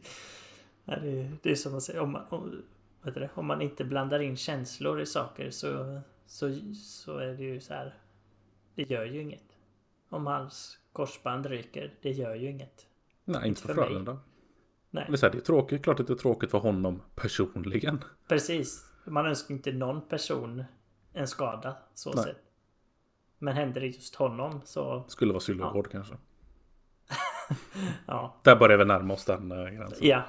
[0.85, 2.03] Nej, det, det är som att säga.
[2.03, 2.63] Om man, om,
[3.03, 7.59] du, om man inte blandar in känslor i saker så, så, så är det ju
[7.59, 7.97] så här.
[8.75, 9.57] Det gör ju inget.
[10.09, 11.93] Om hans korsband ryker.
[12.01, 12.85] Det gör ju inget.
[13.25, 14.19] Nej, inte för, för Frölunda.
[14.89, 15.05] Nej.
[15.09, 15.83] Det är, tråkigt.
[15.83, 18.03] Klart att det är tråkigt för honom personligen.
[18.27, 18.85] Precis.
[19.05, 20.63] Man önskar inte någon person
[21.13, 21.77] en skada.
[21.93, 22.23] Så Nej.
[22.23, 22.37] sett.
[23.37, 25.03] Men händer det just honom så...
[25.07, 25.91] Skulle vara Sylvegård ja.
[25.91, 26.15] kanske.
[28.05, 28.35] ja.
[28.43, 30.07] Där börjar vi närma oss den äh, gränsen.
[30.07, 30.23] Ja.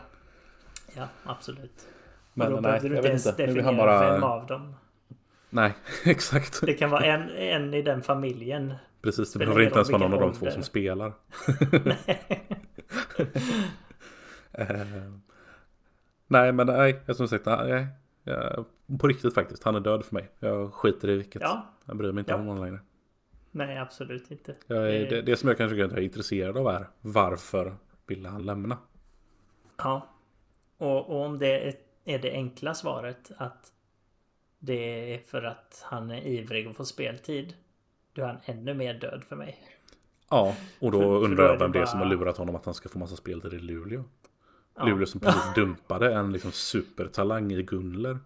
[0.97, 1.87] Ja, absolut.
[2.35, 4.13] Men då nej, du inte ens definiera bara...
[4.13, 4.75] vem av dem.
[5.51, 6.61] Nej, exakt.
[6.67, 8.75] Det kan vara en, en i den familjen.
[9.03, 11.13] Precis, det behöver inte ens vara någon av de två som spelar.
[11.85, 12.47] nej.
[14.61, 15.13] uh,
[16.27, 17.87] nej, men nej, som sagt, nej.
[18.25, 18.65] Ja,
[19.01, 20.31] på riktigt faktiskt, han är död för mig.
[20.39, 21.43] Jag skiter i vilket.
[21.43, 21.67] Ja.
[21.85, 22.37] Jag bryr mig inte ja.
[22.37, 22.81] om honom längre.
[23.51, 24.55] Nej, absolut inte.
[24.67, 27.75] Jag är, det, det som jag kanske är intresserad av är varför
[28.07, 28.79] ville han lämna?
[29.77, 30.09] Ja.
[30.77, 31.75] Och, och om det är
[32.05, 33.73] är det enkla svaret att
[34.59, 37.55] det är för att han är ivrig att få speltid.
[38.13, 39.59] Då är han ännu mer död för mig.
[40.31, 42.65] Ja, och då För- undrar jag vem det är bara- som har lurat honom att
[42.65, 44.05] han ska få massa speltid i Luleå.
[44.77, 44.85] Ja.
[44.85, 48.19] Luleå som precis dumpade en liksom supertalang i Gunler.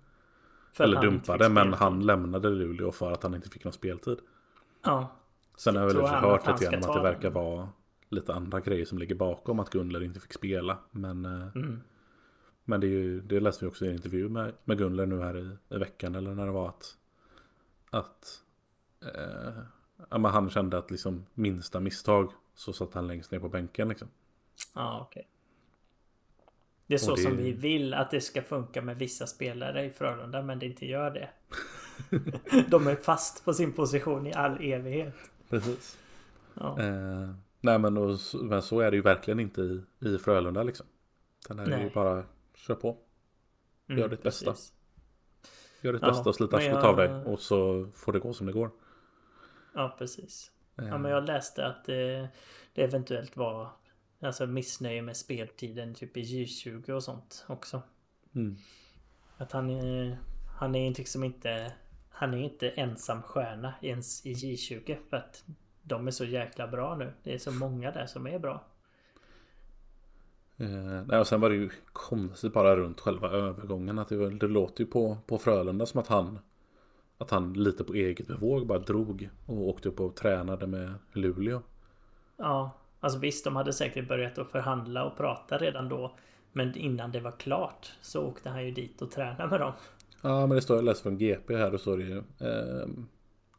[0.79, 4.19] Eller dumpade, men han lämnade Luleå för att han inte fick någon speltid.
[4.85, 5.13] Ja.
[5.57, 7.69] Sen har jag väl hört lite grann om att det verkar vara
[8.09, 10.79] lite andra grejer som ligger bakom att Gunler inte fick spela.
[10.91, 11.81] Men, eh, Mm.
[12.65, 15.21] men det, är ju, det läste vi också i en intervju med, med Gunler nu
[15.21, 16.15] här i, i veckan.
[16.15, 16.97] Eller när det var att,
[17.91, 18.43] att
[19.15, 19.55] eh,
[20.11, 23.89] ja, men han kände att liksom minsta misstag så satt han längst ner på bänken.
[23.89, 24.09] Liksom.
[24.75, 25.29] Ja, okej.
[26.87, 29.91] Det är så det- som vi vill att det ska funka med vissa spelare i
[29.91, 31.29] Frölunda, men det inte gör det.
[32.69, 35.15] De är fast på sin position i all evighet.
[35.51, 35.99] Precis.
[36.55, 36.81] Ja.
[36.83, 37.31] Eh,
[37.61, 40.87] nej men, och, så- men så är det ju verkligen inte i, i Frölunda liksom.
[41.49, 41.91] Den här är ju Nej.
[41.95, 42.25] bara
[42.55, 42.97] kör på.
[43.89, 44.51] Mm, gör ditt bästa.
[44.51, 44.73] precis.
[45.81, 47.09] Gör ditt Ja, bästa och slita arslet jag- av dig.
[47.25, 48.71] Och så får det gå som det går.
[49.75, 50.51] Ja, precis.
[50.79, 52.29] Eh, Ja, men jag läste att det,
[52.75, 53.69] det eventuellt var
[54.23, 57.83] alltså missnöje med speltiden typ i J20 och sånt också.
[58.35, 58.57] mm.
[59.37, 60.19] Att han är,
[60.59, 61.73] han är liksom inte
[62.25, 65.45] Han är inte ensam stjärna ens i J20 för att
[65.83, 67.13] de är så jäkla bra nu.
[67.23, 68.65] Det är så många där som är bra.
[70.57, 70.69] Eh,
[71.07, 73.99] nej, och sen var det ju konstigt bara runt själva övergången.
[73.99, 76.39] Att det, det låter ju på, på Frölunda som att han
[77.19, 81.63] att han lite på eget bevåg bara drog och åkte upp och tränade med Luleå.
[82.37, 82.71] Ja,
[83.01, 86.17] alltså visst, de hade säkert börjat att förhandla och prata redan då.
[86.53, 89.73] Men innan det var klart så åkte han ju dit och tränade med dem.
[90.25, 92.89] Ja, men det står jag läser från GP här och står det ju eh,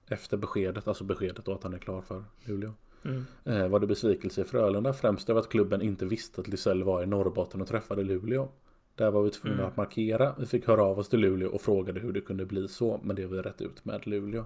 [0.08, 2.74] efter beskedet, alltså beskedet då att han är klar för Luleå.
[3.06, 3.26] Mm.
[3.44, 7.04] Eh, var det besvikelse i Frölunda främst över att klubben inte visste att Lysell var
[7.04, 8.50] i Norrbotten och träffade Luleå.
[8.96, 9.68] Där var vi tvungna Mm.
[9.70, 10.36] att markera.
[10.40, 13.00] Vi fick höra av oss till Luleå och frågade hur det kunde bli så.
[13.04, 14.46] Men det har vi rätt ut med Luleå.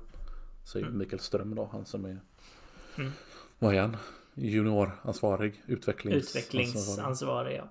[0.73, 0.97] Säger Mm.
[0.97, 2.19] Mikael Ström då, han som är
[2.97, 3.11] Mm.
[3.59, 3.97] Vad är han?
[4.33, 7.69] Junioransvarig, utvecklings Utvecklingsansvarig, ja.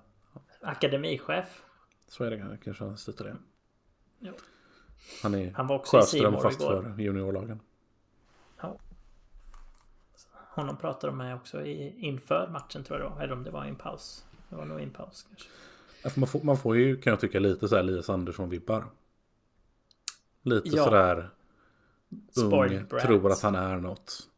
[0.61, 1.63] Akademichef.
[2.07, 3.35] Så är det kanske han sitter det.
[4.19, 4.33] Jo.
[5.23, 6.81] Han är Han var också i Sjöström Simor fast igår.
[6.95, 7.59] för juniorlagen.
[10.51, 13.19] Honom pratade de med också i, inför matchen tror jag då.
[13.19, 14.25] Eller om det var i en paus.
[14.49, 15.49] Det var nog i en paus kanske.
[16.03, 18.85] Ja, Man får, man får ju, kan jag tycka, lite så här Elias Andersson-vibbar.
[20.41, 20.83] Lite Ja.
[20.83, 21.29] sådär
[22.35, 24.29] ung, tror att han är något.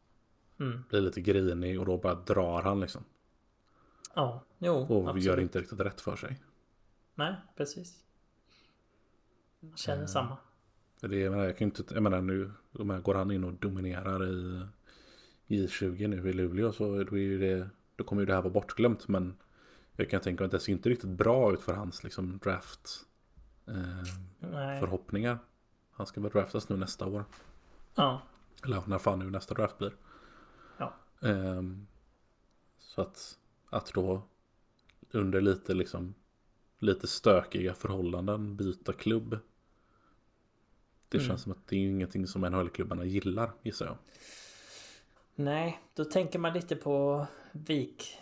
[0.60, 0.84] Mm.
[0.88, 3.04] Blir lite grinig och då bara drar han liksom.
[4.14, 4.74] Ja, jo.
[4.74, 5.24] Och absolut.
[5.24, 6.42] gör inte riktigt rätt för sig.
[7.14, 7.98] Nej, precis.
[9.70, 10.06] Jag känner Eh.
[10.06, 10.36] samma.
[11.00, 13.52] Det, är- jag, menar, jag kan inte, jag menar nu, här, går han in och
[13.52, 14.66] dominerar i
[15.48, 19.08] J20 nu i Luleå så då, är det, då kommer ju det här vara bortglömt.
[19.08, 19.36] Men
[19.96, 23.06] jag kan tänka mig att det ser inte riktigt bra ut för hans liksom, draft
[23.66, 24.04] eh,
[24.80, 25.38] förhoppningar.
[25.92, 27.24] Han ska väl draftas nu nästa år.
[27.94, 28.22] Ja.
[28.64, 29.92] Eller när fan nu nästa draft blir.
[30.78, 30.94] Ja.
[31.22, 31.86] Ehm,
[32.78, 33.38] så att,
[33.70, 34.22] att då
[35.10, 36.14] under lite liksom
[36.78, 39.38] lite stökiga förhållanden byta klubb.
[41.12, 41.28] Det Mm.
[41.28, 43.96] känns som att det är ingenting som NHL-klubbarna gillar gissar jag.
[45.34, 48.18] Nej, då tänker man lite på Vik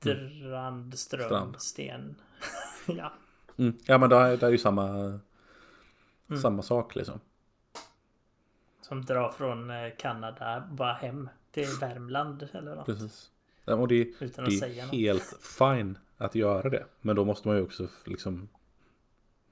[0.00, 1.54] Strand, Ström.
[1.58, 2.14] Sten.
[2.86, 3.12] ja.
[3.56, 3.76] Mm.
[3.84, 4.88] Ja men det är, det är ju samma,
[6.28, 6.42] Mm.
[6.42, 7.20] samma sak liksom.
[8.80, 12.86] Som drar från eh, Kanada bara hem till Värmland eller något.
[12.86, 13.30] Precis.
[13.64, 14.94] Ja, och det, Utan att det är något.
[14.94, 16.86] helt fine att göra det.
[17.00, 18.48] Men då måste man ju också liksom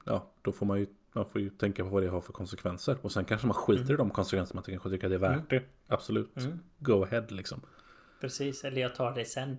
[0.04, 2.96] Ja, då får man ju man får ju tänka på vad det har för konsekvenser.
[3.02, 4.58] Och sen kanske man skiter i de konsekvenserna.
[4.58, 5.62] Man kanske tycker att det är värt det.
[5.86, 6.36] Absolut.
[6.36, 6.58] Mm.
[6.78, 7.60] Go ahead liksom.
[8.20, 9.56] Precis, eller jag tar det sen.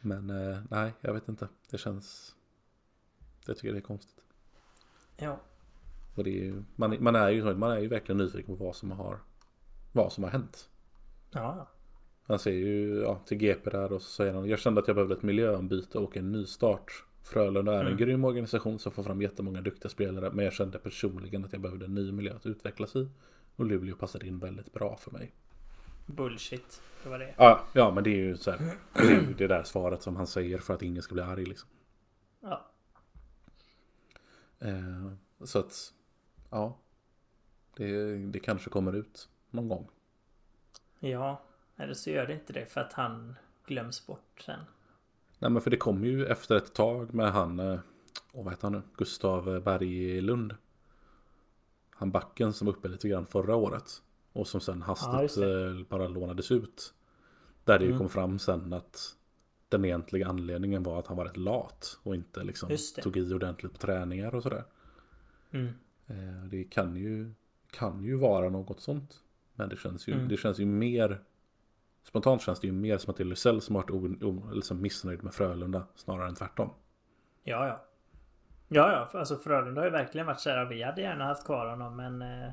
[0.00, 1.48] Men eh, nej, jag vet inte.
[1.70, 2.36] Det känns...
[3.46, 4.24] Jag tycker det är konstigt.
[5.16, 5.40] Ja.
[6.14, 8.76] Och det är ju, man, man, är ju, man är ju verkligen nyfiken på vad
[8.76, 9.18] som har,
[9.92, 10.68] vad som har hänt.
[11.30, 11.68] Ja.
[12.22, 14.94] Han säger ju ja, till GP där och så säger han Jag kände att jag
[14.94, 17.04] behövde ett miljöombyte och en nystart.
[17.22, 17.96] Frölunda är en Mm.
[17.98, 20.30] grym organisation som får fram jättemånga duktiga spelare.
[20.32, 23.08] Men jag kände personligen att jag behövde en ny miljö att utvecklas i.
[23.56, 25.32] Och Luleå passade in väldigt bra för mig.
[26.06, 26.82] Bullshit.
[27.02, 27.34] Det var det.
[27.36, 28.58] Ja, ja men det är ju så här.
[28.94, 31.44] Det är ju det där svaret som han säger för att ingen ska bli arg
[31.44, 31.68] liksom.
[32.40, 32.66] Ja.
[34.58, 35.12] Eh,
[35.44, 35.92] så att,
[36.50, 36.78] ja.
[37.76, 39.88] Det, det kanske kommer ut någon gång.
[41.00, 41.42] Ja.
[41.76, 43.34] Eller så gör det inte det för att han
[43.66, 44.60] glöms bort sen.
[45.42, 47.78] Nej men för det kom ju efter ett tag med han, eh,
[48.32, 50.54] åh, vad heter han nu, Gustav Berglund.
[51.90, 54.02] Han backen som var uppe lite grann förra året.
[54.32, 56.94] Och som sen hastigt eh, bara lånades ut.
[57.64, 57.98] Där det ju Mm.
[57.98, 59.16] kom fram sen att
[59.68, 62.68] den egentliga anledningen var att han var rätt lat och inte liksom
[63.02, 64.64] tog i ordentligt på träningar och sådär.
[65.50, 65.66] Mm.
[66.06, 67.32] Eh, Det kan ju,
[67.70, 69.20] kan ju vara något sånt.
[69.54, 70.28] Men det känns ju, Mm.
[70.28, 71.20] det känns ju mer
[72.10, 74.50] Spontant känns det ju mer som att det är Lysell som har varit o, o,
[74.52, 76.70] liksom missnöjd med Frölunda snarare än tvärtom.
[77.42, 77.84] Ja, ja.
[78.68, 79.18] Ja, ja.
[79.18, 80.64] Alltså Frölunda har ju verkligen varit såhär.
[80.64, 82.22] Vi hade gärna haft kvar honom men...
[82.22, 82.50] Eh,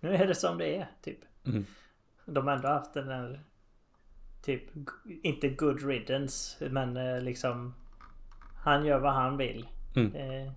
[0.00, 1.18] nu är det som det är, typ.
[1.46, 1.64] Mm.
[2.24, 3.40] De har ändå haft den där...
[4.42, 4.62] Typ,
[5.22, 7.74] inte good riddance, men eh, liksom...
[8.64, 9.68] Han gör vad han vill.
[9.96, 10.14] Mm.
[10.14, 10.52] Eh,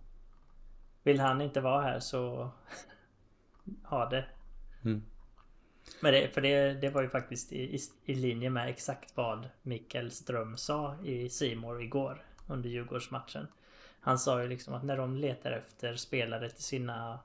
[1.03, 2.51] vill han inte vara här så...
[3.83, 4.25] ha det.
[4.83, 5.03] Mm.
[5.99, 9.49] Men det, för det, det var ju faktiskt i, i, i linje med exakt vad
[9.61, 13.47] Mikael Ström sa i Simor igår under Djurgårdsmatchen.
[13.99, 17.19] Han sa ju liksom att när de letar efter spelare till sina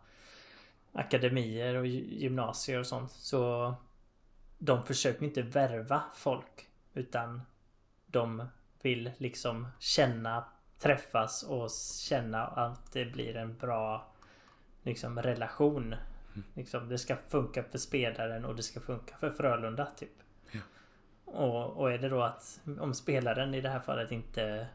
[0.92, 3.74] akademier och gymnasier och sånt så
[4.58, 7.42] de försöker inte värva folk utan
[8.06, 8.48] de
[8.82, 10.44] vill liksom känna,
[10.78, 11.70] träffas och
[12.08, 14.12] känna att det blir en bra
[14.82, 15.94] liksom relation.
[16.54, 20.22] Liksom, det ska funka för spelaren och det ska funka för Frölunda typ.
[20.52, 20.60] Ja.
[21.24, 24.68] Och, och är det då att om spelaren i det här fallet inte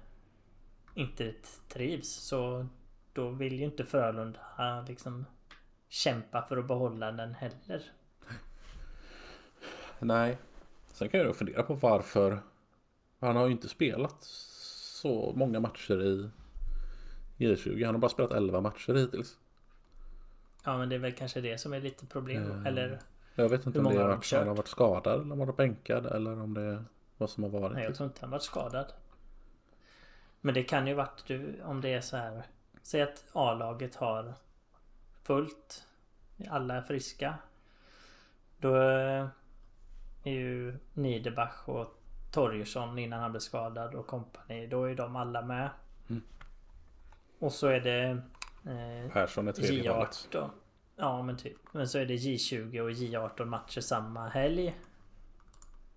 [0.94, 1.34] inte
[1.68, 2.68] trivs så
[3.14, 5.26] då vill ju inte Frölunda liksom
[5.90, 7.92] kämpa för att behålla den heller.
[10.00, 10.38] Nej.
[10.88, 12.40] Sen kan jag då fundera på varför.
[13.20, 16.30] Han har ju inte spelat så många matcher i
[17.38, 17.86] J20.
[17.86, 19.38] Han har bara spelat 11 matcher hittills.
[20.64, 22.44] Ja men det är väl kanske det som är lite problem.
[22.44, 22.66] Mm.
[22.66, 23.00] Eller
[23.36, 25.40] Jag vet inte Hur om det de varit, han har varit skadad eller om han
[25.40, 26.84] varit bänkad eller om det är
[27.18, 27.74] vad som har varit.
[27.74, 28.94] nej jag tror inte han varit skadad.
[30.42, 32.44] Men det kan ju varit du om det är så här.
[32.84, 34.34] Säg att A-laget har
[35.24, 35.86] fullt.
[36.50, 37.36] Alla är friska.
[38.58, 39.28] Då eh,
[40.24, 42.00] är ju Niederbach och
[42.32, 44.68] Torgersson innan han blev skadad och kompani.
[44.68, 45.70] Då är de alla med.
[46.10, 46.22] Mm.
[47.40, 48.22] Och så är det
[48.66, 50.28] eh, Persson är tredje valet.
[50.32, 50.50] J18.
[50.96, 51.58] Ja men typ.
[51.72, 54.76] Men så är det J20 och J18 matcher samma helg.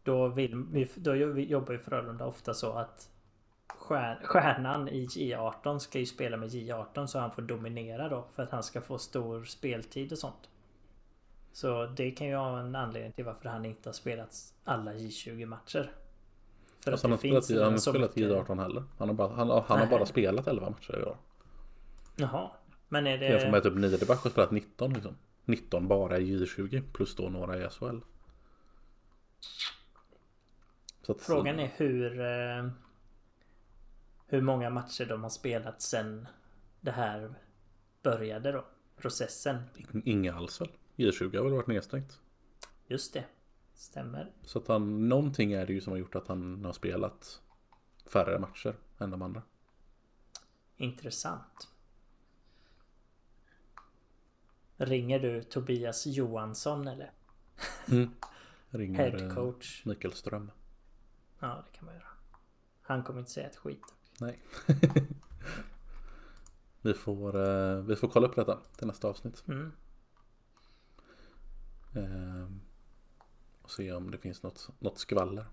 [0.04, 3.08] Då, vill, vi- då jobbar ju Frölunda ofta så att
[3.68, 8.24] stjär, Stjärnan i J18 ska ju spela med J18 så han får dominera då.
[8.34, 10.48] För att han ska få stor speltid och sånt.
[11.52, 15.46] Så det kan ju vara en anledning till varför han inte har spelat alla J20
[15.46, 15.92] matcher.
[16.84, 18.84] För Alltså han har spelat, i, han har spelat i 18 heller.
[18.98, 21.16] Han har bara, han, han har bara spelat 11 matcher i år.
[22.22, 22.50] Jaha.
[22.88, 23.70] Men är Jämfört med det...
[23.70, 25.16] typ Niederbach har spelat 19 liksom.
[25.44, 27.98] 19 bara i J20 plus då några i SHL.
[31.08, 32.20] Att, Frågan är hur...
[32.20, 32.70] eh,
[34.26, 36.28] Hur många matcher de har spelat sen
[36.80, 37.34] det här
[38.02, 38.64] började då.
[38.96, 39.62] Processen.
[40.04, 40.68] Inga alls väl?
[40.96, 42.20] J20 har väl varit nedstängt.
[42.86, 43.24] Just det.
[43.74, 44.32] Stämmer.
[44.44, 47.40] Så att han, någonting är det ju som har gjort att han har spelat
[48.06, 49.42] färre matcher än de andra.
[50.76, 51.68] Intressant.
[54.82, 57.12] Ringer du Tobias Johansson eller?
[58.70, 59.82] Ringer Head eh, coach?
[59.86, 60.50] Mikael Ström.
[61.38, 62.06] Ja, det kan man göra.
[62.82, 63.94] Han kommer inte säga ett skit.
[64.20, 64.42] Nej.
[66.82, 69.44] vi, får, eh, vi får kolla upp detta till nästa avsnitt.
[69.48, 69.72] Mm.
[71.94, 72.48] Eh,
[73.62, 75.46] och se om det finns något, något skvaller.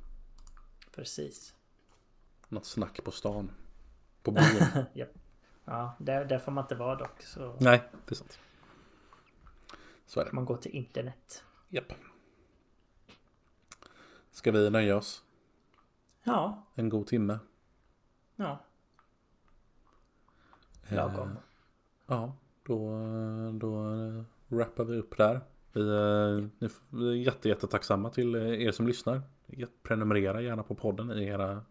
[0.95, 1.55] Precis.
[2.47, 3.51] Något snack på stan.
[4.23, 4.43] På byn.
[4.93, 5.09] Japp.
[5.65, 7.21] Ja, där, där får man inte vara dock.
[7.21, 8.39] Så Nej, det är sant.
[10.09, 10.31] Så är det.
[10.31, 11.43] man går till internet.
[11.67, 11.93] Japp.
[14.31, 15.23] Ska vi nöja oss
[16.23, 17.39] Ja, en god timme?
[18.35, 18.59] ja.
[20.87, 21.29] Eh, Lagom.
[22.07, 22.33] Ja,
[22.63, 22.91] då,
[23.59, 23.83] då
[24.47, 25.41] wrappar vi upp där.
[25.71, 25.81] Vi,
[26.61, 29.21] eh, vi är jätte, jättetacksamma till eh, er som lyssnar.
[29.83, 31.65] Prenumerera gärna på podden i era,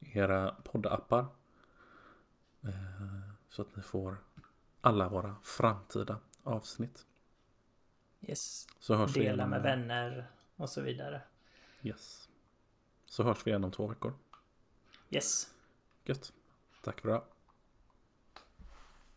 [0.00, 1.26] era poddappar.
[2.62, 4.16] Eh, Så att ni får
[4.80, 7.06] alla våra framtida avsnitt.
[8.20, 8.68] Yes.
[8.80, 11.20] Så hörs vi Dela igen med vänner och så vidare.
[11.82, 12.28] yes.
[13.04, 14.14] Så hörs vi igen om två veckor.
[15.10, 15.50] Yes.
[16.04, 16.32] Gött.
[16.82, 17.22] Tack för idag.